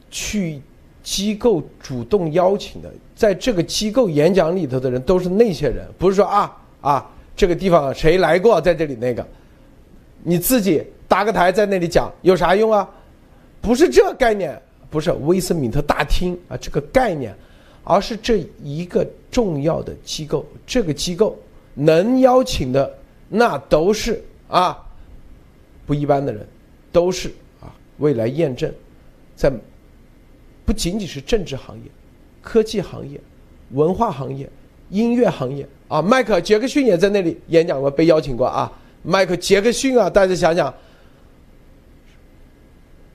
[0.10, 0.62] 去
[1.04, 9.28] 机构主动邀请的，在这个机构演讲里头的人都是那些人，不是说啊啊，这个地方谁来过，在这里那个，
[10.24, 12.90] 你自己搭个台在那里讲有啥用啊？
[13.60, 14.58] 不是这概念，
[14.90, 17.36] 不是威斯敏特大厅啊这个概念，
[17.84, 21.38] 而是这一个重要的机构，这个机构
[21.74, 22.90] 能邀请的
[23.28, 24.86] 那都是啊。
[25.90, 26.48] 不一般的人，
[26.92, 27.30] 都是
[27.60, 28.72] 啊，未来验证，
[29.36, 29.52] 在
[30.64, 31.90] 不仅仅是政治行业、
[32.44, 33.20] 科技行业、
[33.72, 34.48] 文化行业、
[34.92, 38.72] 音乐行业啊，迈克杰克逊也在那里演讲过，被邀请过啊。
[39.02, 40.72] 迈克杰克逊啊，大家想想，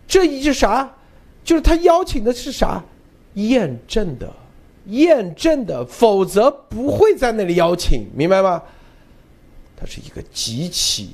[0.09, 0.93] 这一是啥？
[1.45, 2.85] 就是他邀请的是啥？
[3.35, 4.29] 验证的，
[4.87, 8.61] 验证的，否则不会在那里邀请，明白吗？
[9.77, 11.11] 它是一个极其。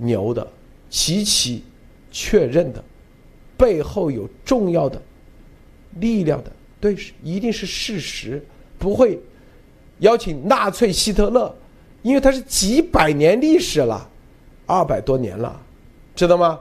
[0.00, 0.46] 牛的，
[0.88, 1.62] 极其
[2.10, 2.82] 确认的，
[3.56, 5.00] 背后有重要的
[6.00, 8.42] 力量的，对，一定是事实，
[8.78, 9.20] 不会
[9.98, 11.54] 邀请纳粹希特勒，
[12.02, 14.08] 因为他是几百年历史了，
[14.66, 15.60] 二百多年了，
[16.14, 16.58] 知道吗？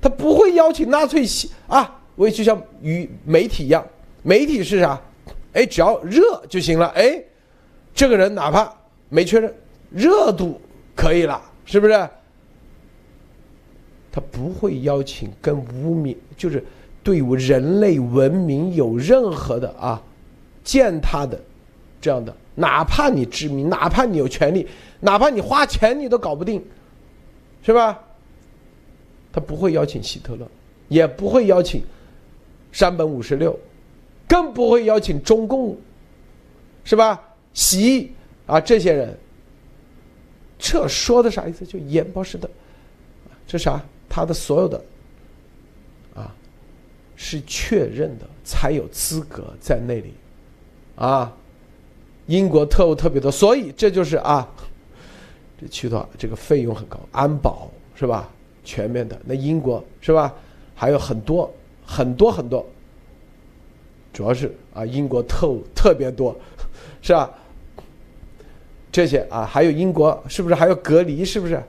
[0.00, 3.86] 他不会邀请纳粹希啊，我也就像与媒体一样，
[4.22, 5.00] 媒体是啥？
[5.54, 7.22] 哎，只要热就行了，哎，
[7.94, 8.72] 这个人哪怕
[9.08, 9.54] 没确认，
[9.90, 10.60] 热度
[10.94, 12.08] 可以了，是不是？
[14.12, 16.62] 他不会邀请跟污名，就是
[17.02, 20.00] 对人类文明有任何的啊
[20.62, 21.40] 践踏的
[21.98, 24.68] 这样的，哪怕你知名，哪怕你有权利，
[25.00, 26.62] 哪怕你花钱你都搞不定，
[27.62, 27.98] 是吧？
[29.32, 30.46] 他不会邀请希特勒，
[30.88, 31.82] 也不会邀请
[32.70, 33.58] 山本五十六，
[34.28, 35.74] 更不会邀请中共，
[36.84, 37.18] 是吧？
[37.54, 38.12] 习
[38.46, 39.18] 啊这些人，
[40.58, 41.64] 这说的啥意思？
[41.64, 42.50] 就严博士的，
[43.46, 43.82] 这啥？
[44.14, 44.84] 他的所有的，
[46.14, 46.34] 啊，
[47.16, 50.12] 是确认的才有资格在那里，
[50.96, 51.34] 啊，
[52.26, 54.46] 英国特务特别多，所以这就是啊，
[55.58, 58.28] 这去的这个费用很高，安保是吧？
[58.62, 60.34] 全面的，那英国是吧？
[60.74, 61.50] 还有很多
[61.86, 62.66] 很多很多，
[64.12, 66.38] 主要是啊，英国特务特别多，
[67.00, 67.32] 是吧？
[68.92, 71.24] 这些啊，还有英国是不是还有隔离？
[71.24, 71.62] 是不是？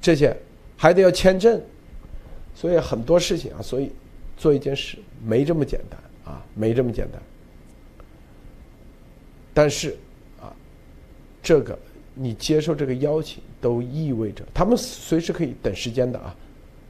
[0.00, 0.34] 这些。
[0.82, 1.60] 还得要签证，
[2.54, 3.92] 所以很多事情啊，所以
[4.34, 7.20] 做一件事没这么简单啊，没这么简单。
[9.52, 9.94] 但是
[10.40, 10.56] 啊，
[11.42, 11.78] 这个
[12.14, 16.34] 你接受这个邀请，都意味着他们随时可以等时间的啊，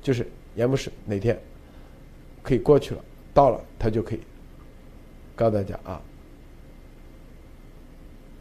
[0.01, 1.37] 就是严博士哪天
[2.45, 3.05] 可以过去了，
[3.35, 4.21] 到了他就可以
[5.35, 6.01] 告诉大家啊，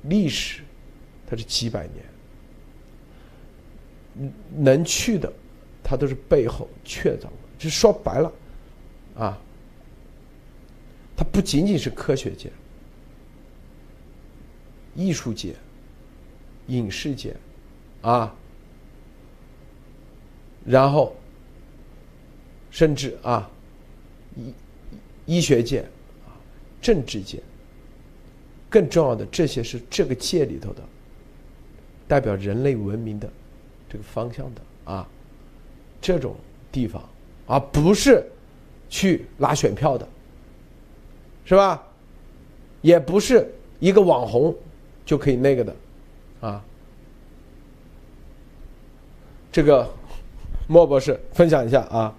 [0.04, 0.62] 历史
[1.26, 1.88] 它是几百
[4.16, 5.32] 年，能去的，
[5.90, 7.32] 它都是背后确凿的。
[7.58, 8.32] 就说白了，
[9.18, 9.36] 啊，
[11.18, 12.52] 它不仅仅是科学界、
[14.96, 15.56] 艺术界、
[16.68, 17.36] 影视界，
[18.04, 18.36] 啊，
[20.64, 21.16] 然后
[22.70, 23.50] 甚至啊，
[24.36, 24.54] 医
[25.26, 25.82] 医学界、
[26.28, 26.38] 啊，
[26.80, 27.42] 政治界。
[28.70, 30.84] 更重要的，这些是这个界里头的
[32.08, 33.28] 代表人类文明的
[33.90, 35.10] 这个方向的啊，
[36.02, 36.36] 这种
[36.72, 37.02] 地方，
[37.48, 38.26] 而不是
[38.90, 40.08] 去拉选票的，
[41.46, 41.84] 是吧？
[42.82, 44.56] 也不是一个网红
[45.06, 45.76] 就可以那个的
[46.42, 46.64] 啊。
[49.52, 49.90] 这个
[50.68, 52.16] 莫博士分享一下啊。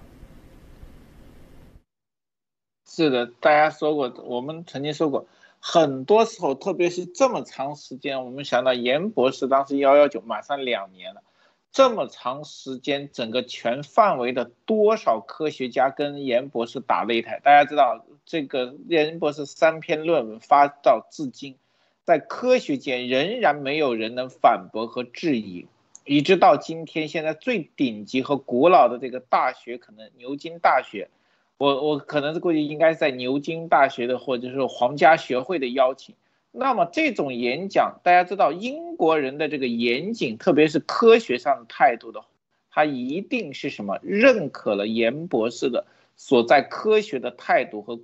[2.87, 5.27] 是的，大家说过，我们曾经说过。
[5.63, 11.23] 很多时候，特别是这么长时间，我们想到严博士当时幺幺九马上两年了，
[11.73, 17.41] 这么长时间，整个全范围的多少科学家跟严博士打擂台？
[17.45, 21.57] 大家知道，这个严博士三篇论文发到至今，
[22.03, 25.69] 在科学界仍然没有人能反驳和质疑，
[26.05, 31.09] 一直到今天，现在最顶级和古老的这个大学，可能牛津大学。
[31.57, 36.17] 我我可能是估计应该在牛津大学的或者是皇家学会的邀请。
[36.53, 42.25] 那么这种演讲，大家知道英国人的这个严谨，特别是科学上的态度的，
[42.71, 45.87] 他一定是什么认可了严博士的
[46.17, 48.01] 所在科学的态度和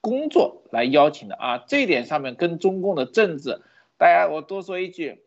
[0.00, 1.58] 工作来邀请的啊。
[1.66, 3.60] 这点上面跟中共的政治，
[3.96, 5.20] 大家我多说一句，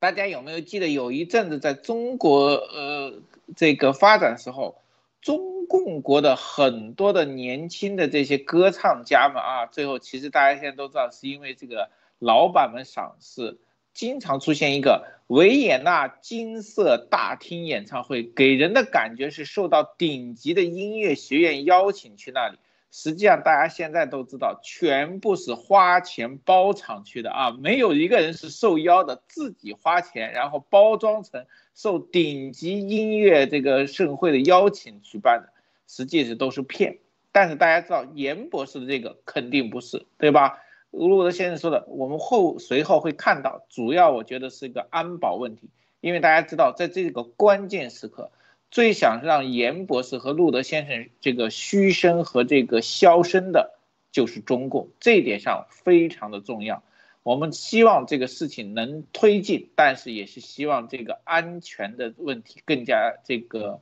[0.00, 3.14] 大家有没有记得有一阵子在中国呃
[3.54, 4.76] 这个发展时候？
[5.24, 11.88] 中共国的很多的年轻的这些歌唱家们啊，最后其实大家现在都知道，是因为这个
[12.18, 13.58] 老板们赏识，
[13.94, 22.58] 经常出现一个维也纳金色大厅演唱会，给人的感觉是受到顶级的音乐学院邀请去那里。
[22.90, 35.52] 实际上，大家现在都知道，全部是花钱包场去的啊，没有一个人是受邀的，自己花钱，然后包装成受顶级音乐这个盛会的邀请举办的，
[35.86, 36.98] 实际是都是骗。
[37.32, 40.60] 但是大家知道，严博士的这个肯定不是，对吧？
[40.90, 45.68] 路德先生说的，我们后随后会看到，主要我觉得是一个安保问题，
[46.00, 48.30] 因为大家知道，在这个关键时刻。
[48.70, 53.78] 最想让严博士和路德先生这个嘘声和这个消声的，
[54.10, 56.82] 就是中共，这一点上非常的重要。
[57.24, 63.80] 我们希望这个事情能推进，但是也是希望这个安全的问题更加这个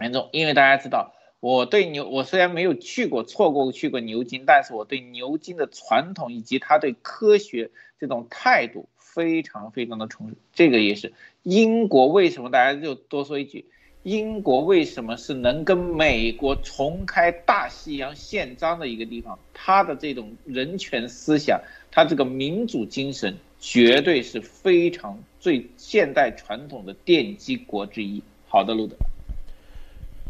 [0.00, 0.30] 严重。
[0.32, 7.70] 因为大家知道，我对牛，我虽然没有去过，错过去过牛津，但是我对牛津的传统以及他对科学
[8.00, 10.34] 这种态度非常非常的崇。
[10.54, 11.12] 这个也是
[11.42, 13.66] 英国为什么大家就多说一句。
[14.02, 19.36] 英国为什么是能跟美国重开大西洋宪章的一个地方？
[19.52, 21.60] 它的这种人权思想，
[21.96, 28.22] 他这个民主精神，绝对是非常最现代传统的奠基国之一。
[28.46, 28.94] 好的，路德，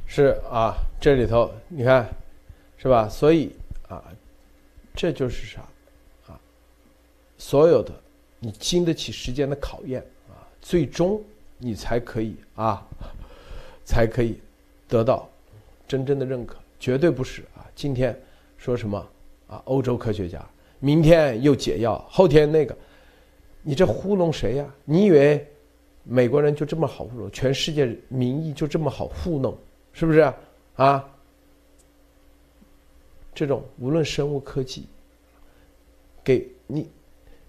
[0.06, 2.09] 是啊，这里头你看，
[2.78, 3.09] 是吧？
[3.09, 3.51] 所以
[3.88, 4.01] 啊，
[4.94, 5.60] 这就是啥
[6.28, 6.38] 啊？
[7.36, 7.93] 所有的
[8.38, 11.20] 你经得起时间的考验啊，最终
[11.59, 12.86] 你才可以啊。
[13.84, 14.38] 才可以
[14.86, 15.28] 得到
[15.88, 17.66] 真正的认可，绝对不是啊！
[17.74, 18.16] 今天
[18.56, 18.98] 说什么
[19.48, 19.60] 啊？
[19.64, 20.44] 欧洲科学家，
[20.87, 22.77] 明天又解药，后天那个，
[23.61, 24.75] 你这糊弄谁呀？
[24.85, 25.45] 你以为
[26.05, 27.29] 美国人就这么好糊弄？
[27.33, 29.59] 全世界民意就这么好糊弄？
[29.93, 30.33] 是不是
[30.77, 31.05] 啊？
[33.35, 34.87] 这种无论生物科技，
[36.23, 36.89] 给你，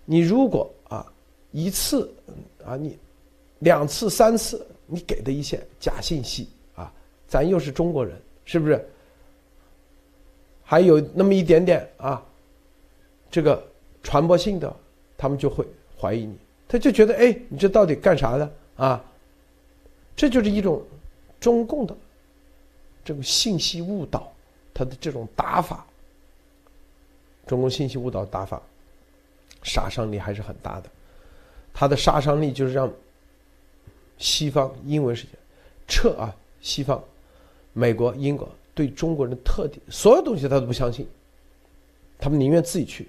[0.03, 1.05] 你如果啊
[1.51, 2.11] 一次
[2.65, 2.97] 啊你
[3.59, 4.65] 两次三次。
[4.89, 6.89] 你给的一些假信息啊，
[7.27, 8.89] 咱又是中国人，是不是？
[10.63, 12.25] 还有那么一点点啊，
[13.29, 13.65] 这个
[14.03, 14.75] 传播性的，
[15.17, 15.65] 他们就会
[15.99, 16.37] 怀疑你，
[16.67, 19.03] 他就觉得哎，你这到底干啥的啊？
[20.15, 20.83] 这就是一种
[21.39, 21.95] 中共的
[23.03, 24.31] 这个信息误导，
[24.73, 25.85] 他的这种打法，
[27.45, 28.61] 中共信息误导打法，
[29.63, 30.89] 杀伤力还是很大的，
[31.73, 32.91] 它的杀伤力就是让。
[34.19, 35.29] 西方英文世界
[35.87, 36.99] 撤啊，西方、
[37.71, 41.07] 美国、英国对中国人的特点，所有东西他都不相信，
[42.17, 43.07] 他们宁愿自己去，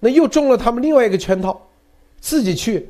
[0.00, 1.60] 那又中了他们另外一个圈套，
[2.20, 2.88] 自己去，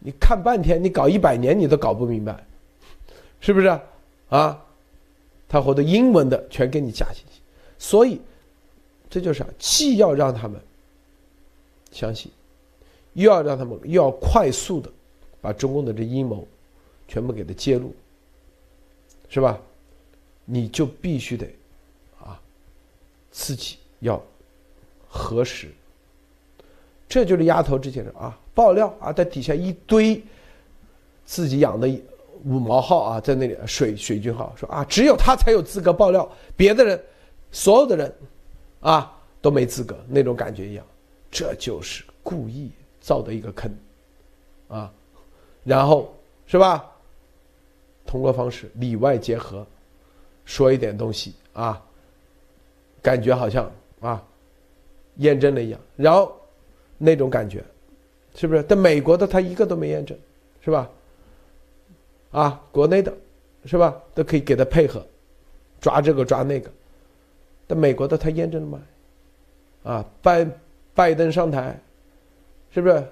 [0.00, 2.44] 你看半天，你搞一百年你都搞不明白，
[3.40, 3.66] 是不是
[4.28, 4.60] 啊？
[5.48, 7.40] 他或者英文的全给你加信息，
[7.78, 8.20] 所以
[9.08, 10.60] 这就是既要让他们
[11.92, 12.32] 相信，
[13.12, 14.90] 又要让他们又要快速的
[15.40, 16.46] 把中共的这阴谋
[17.06, 17.94] 全部给他揭露，
[19.28, 19.60] 是吧？
[20.44, 21.46] 你就必须得
[22.20, 22.40] 啊，
[23.30, 24.20] 自己要
[25.08, 25.70] 核实。
[27.14, 30.20] 这就是丫头这些人啊，爆料啊，在底下一堆
[31.24, 31.88] 自己养的
[32.44, 37.00] 五毛号啊，在那里水水军号说啊，只有他才有资格爆料，别的人
[37.52, 38.12] 所有的人
[38.80, 40.84] 啊都没资格，那种感觉一样。
[41.30, 43.72] 这就是故意造的一个坑
[44.66, 44.92] 啊，
[45.62, 46.12] 然后
[46.48, 46.84] 是吧？
[48.04, 49.64] 通过方式里外结合，
[50.44, 51.80] 说一点东西啊，
[53.00, 53.70] 感觉好像
[54.00, 54.20] 啊
[55.18, 56.36] 验证了一样，然后。
[56.98, 57.62] 那种感觉，
[58.34, 58.62] 是不是？
[58.62, 60.16] 但美国的他一个都没验证，
[60.64, 60.88] 是吧？
[62.30, 63.12] 啊，国内的，
[63.64, 63.94] 是吧？
[64.14, 65.04] 都可以给他配合，
[65.80, 66.70] 抓这个抓那个。
[67.66, 68.80] 但美国的他验证了吗？
[69.84, 70.46] 啊，拜
[70.94, 71.78] 拜登上台，
[72.72, 73.04] 是不是？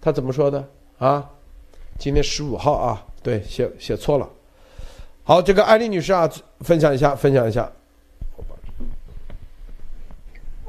[0.00, 0.64] 他怎么说的？
[0.98, 1.30] 啊，
[1.98, 4.28] 今天十五号啊，对，写写错了。
[5.24, 7.70] 好，这个艾丽女士啊，分享一下，分享一下。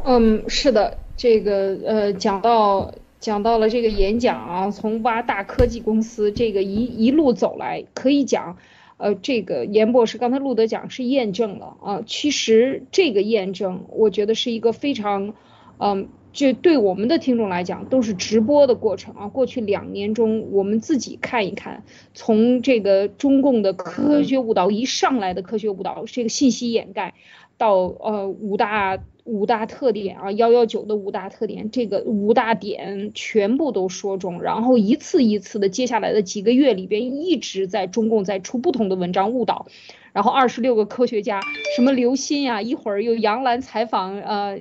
[0.06, 0.98] 嗯，是的。
[1.20, 8.56] 这个呃，讲到讲到了这个演讲啊，从挖大科技公司这个一一路走来，可以讲，
[8.96, 12.02] 呃，这个严博士刚才路德讲是验证了啊。
[12.06, 15.34] 其实这个验证，我觉得是一个非常，
[15.78, 19.28] 嗯，就对我们的听众来讲都是直播的过程啊。
[19.28, 21.84] 过去两年中，我们自己看一看，
[22.14, 27.14] 从这个中共的科学误导一上来的科学误导，这个信息掩盖，
[27.58, 29.00] 到呃五大。
[29.30, 39.68] 五大特点啊，幺幺九的五大特点，这个五大点全部都说中，然后一次一次的，接下来的几个月里边一直在中共在出不同的文章误导，
[40.14, 41.40] 然后二十六个科学家，
[41.76, 44.60] 什么刘鑫呀，一会儿又杨澜采访，呃，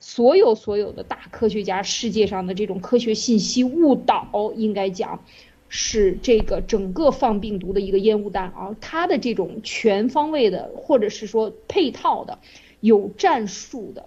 [0.00, 5.22] 所有所有的大科学家，世界上的这种科学信息误导，应该讲
[5.68, 12.38] 是这个整个放病毒的一个烟雾弹啊，它的这种全方位的或者是说配套的。
[12.80, 14.06] 有战术的，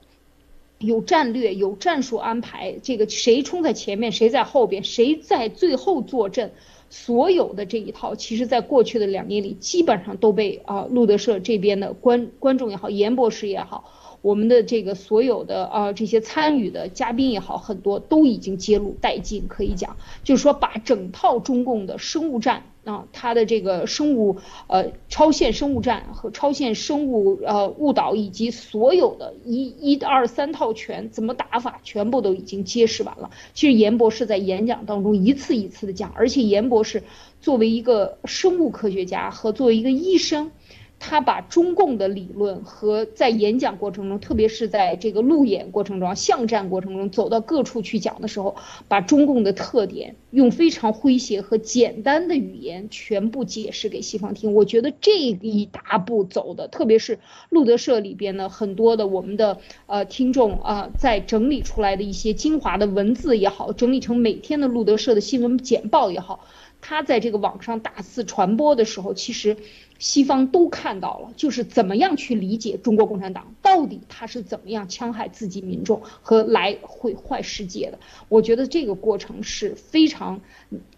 [0.78, 2.76] 有战略，有战术安排。
[2.84, 6.52] 这个谁冲在前面，谁在后边，谁在最后坐镇，
[6.90, 13.92] 所有的这一套，其实在过去的两年里，基本上都被啊路德社这边的观观众也好，严博士也好。
[14.22, 24.38] 我们的这个所有的啊这些参与的嘉宾也好，很多都已经揭露殆尽，可以讲，就是说把整套中共的生物战啊，它的这个生物
[24.68, 33.30] 呃超限生物战和超限生物呃误导以及所有的一一二三套拳怎么打法，全部都已经揭示完了。
[33.54, 37.04] 其实严博士在演讲当中一次一次的讲，而且严博士
[37.40, 40.52] 作为一个生物科学家和作为一个医生。
[41.00, 48.58] 他把中共的理论和在演讲过程中，特别是在这个路演过程中、巷战过程中，走到各处去讲的时候，
[48.90, 54.54] 把中共的特点用非常诙谐和简单的语言全部解释给西方听。
[54.54, 57.18] 我觉得这一大步走的，特别是
[57.50, 66.46] 路德社里边的很多的我们的呃听众啊，在整理出来的一些精华的文字也好，整理成每天的路德社的新闻简报也好，
[66.82, 69.56] 他在这个网上大肆传播的时候，其实。
[70.00, 78.00] 西方都看到了，就是怎么样去理解中国共产党到底他是怎么样戕害自己民众和来毁坏世界的。
[78.30, 80.42] 我觉得这个过程是非常，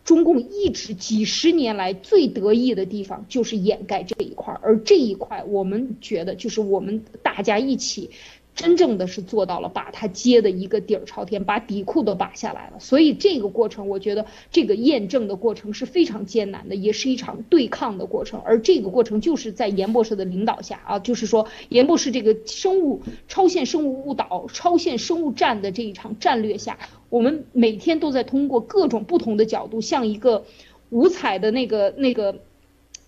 [0.05, 8.11] 中共一直几十年来最得意的地方就是掩盖这一块，而这一块我们觉得就是我们大家一起。
[8.53, 12.79] 真正的是做到了，把它接的一个底儿朝天，把底裤都拔下来了。
[12.79, 18.41] 所以这个过程，我觉得这个验证的过程是非常艰难的，也是一场对抗的过程。
[18.45, 26.77] 而这个过程就是在严博士的领导下啊，就是说严博士这个生物超限生物误导、超限生物战的这一场战略下，
[27.09, 30.43] 我们每天都在通过各种不同的角度，像一个
[30.89, 32.41] 五彩的那个那个。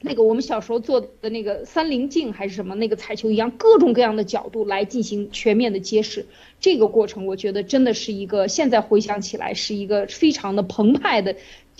[0.06, 6.26] 那个我们小时候做的那个三棱镜还是什么那个彩球一样，各种各样的角度来进行全面的揭示。
[6.60, 11.38] 这个过程，我觉得真的是一个现在回想起来是一个非常的澎湃的。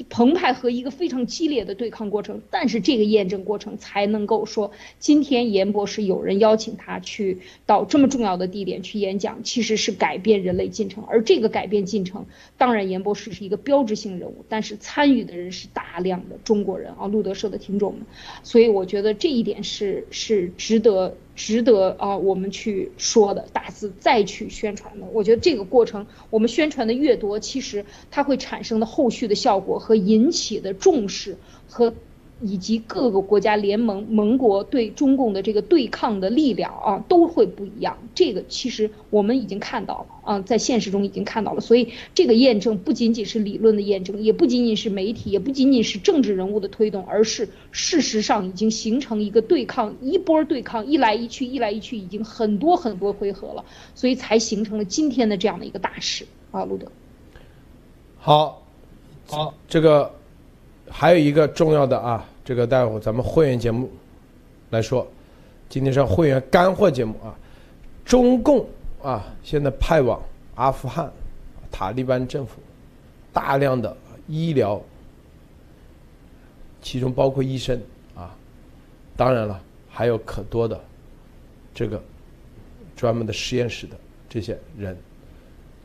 [0.10, 11.04] 澎湃和一个非常激烈的对抗过程，但是这个验证过程才能够说，今天严博士有人邀请他去到这么重要的地点去演讲，其实是改变人类进程。
[11.06, 12.26] 而这个改变进程，
[12.58, 18.02] 当然严博士是一个标志性人物，但是参与的人是大量的中国人啊，路德社的听众们。
[18.42, 21.16] 所以我觉得这一点是是值得。
[21.36, 25.06] 值得啊，我们去说的，大肆再去宣传的。
[25.12, 31.38] 我觉得这个过程，我们宣传的越多，其实它会产生的后续的效果和引起的重视
[31.68, 31.94] 和
[32.46, 37.98] 以及各个国家联盟盟国对中共的这个对抗的力量啊，都会不一样。
[38.14, 41.62] 这个其实我们已经看到了啊，在现实中已经看到了。
[41.62, 53.64] 所以这个验证不仅仅是理论的验证，也不仅仅是媒体，也不仅仅是政治人物的推动，而是事实上已经形成一个对抗，一波对抗，一来一去，一来一去，已经很多很多回合了，
[53.96, 56.92] 所以才形成了今天的这样的一个大势啊，路德。
[58.18, 58.62] 好，
[59.30, 60.12] 好，这个。
[60.90, 63.90] 还有一个重要的啊，这个待会咱们会员节目
[64.70, 65.08] 来说，
[65.70, 67.34] 今天是会员干货节目啊。
[68.04, 68.68] 中共
[69.02, 70.22] 啊，现在派往
[70.56, 71.10] 阿富汗
[71.72, 72.60] 塔利班政府
[73.32, 73.96] 大量的
[74.28, 74.82] 医疗，
[76.82, 77.82] 其中包括医生
[78.14, 78.36] 啊，
[79.16, 80.84] 当然了，还有可多的
[81.74, 82.02] 这个
[82.96, 83.96] 专门的实验室的
[84.28, 84.98] 这些人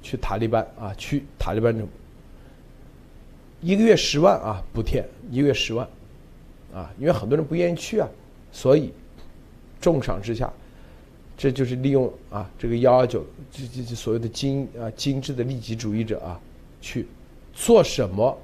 [0.03, 1.93] 去塔利班啊，去塔利班政府。
[3.61, 5.89] 一个月十万啊，补贴一个月十万，
[6.73, 8.09] 啊，因为很多人不愿意去啊，
[8.53, 8.93] 所以
[9.81, 10.53] 重赏之下，
[11.37, 16.41] 这就是利用啊这个幺二九这这这所谓的精啊精致的利己主义者啊
[16.81, 17.07] 去
[17.53, 18.39] 做什么，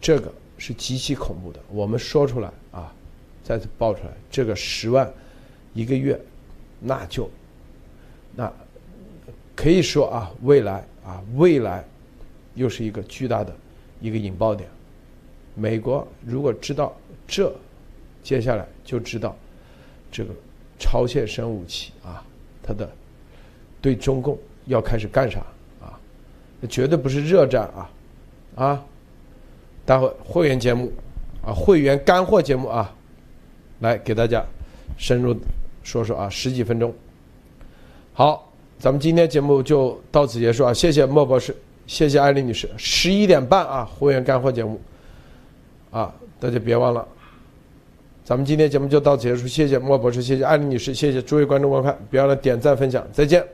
[0.00, 1.60] 这个是极其恐怖的。
[1.70, 2.92] 我们说出来啊，
[3.42, 5.12] 再次爆出来，这个十万
[5.74, 6.20] 一个月，
[6.80, 7.30] 那就
[8.34, 8.52] 那
[9.54, 11.84] 可以说啊，未来啊未来。
[12.56, 13.54] 又是一个巨大的
[14.00, 14.66] 一个引爆点。
[15.56, 16.94] 美国如果知道
[17.26, 17.50] 这，
[18.22, 19.34] 接下来就知道
[20.12, 20.30] 这个
[20.78, 22.22] 超限生武器啊，
[22.62, 22.88] 它的
[23.80, 25.40] 对中共要开始干啥
[25.80, 25.98] 啊？
[26.68, 27.90] 绝对不是热战啊
[28.54, 28.84] 啊！
[29.84, 30.92] 待会会员节目
[31.42, 32.94] 啊，会员干货节目啊，
[33.80, 34.44] 来给大家
[34.98, 35.34] 深入
[35.82, 36.92] 说说啊，十几分钟。
[38.12, 41.56] 好，咱们今天节目就到此结束啊，谢谢莫博士。
[41.86, 44.80] 谢谢艾丽女士，十一点半啊，会员干货节目，
[45.90, 47.06] 啊，大家别忘了，
[48.24, 53.46] 咱们今天节目就到此结束，谢谢莫博士，谢谢艾丽女士，谢谢诸位观众观看，别忘了点赞分享，再见。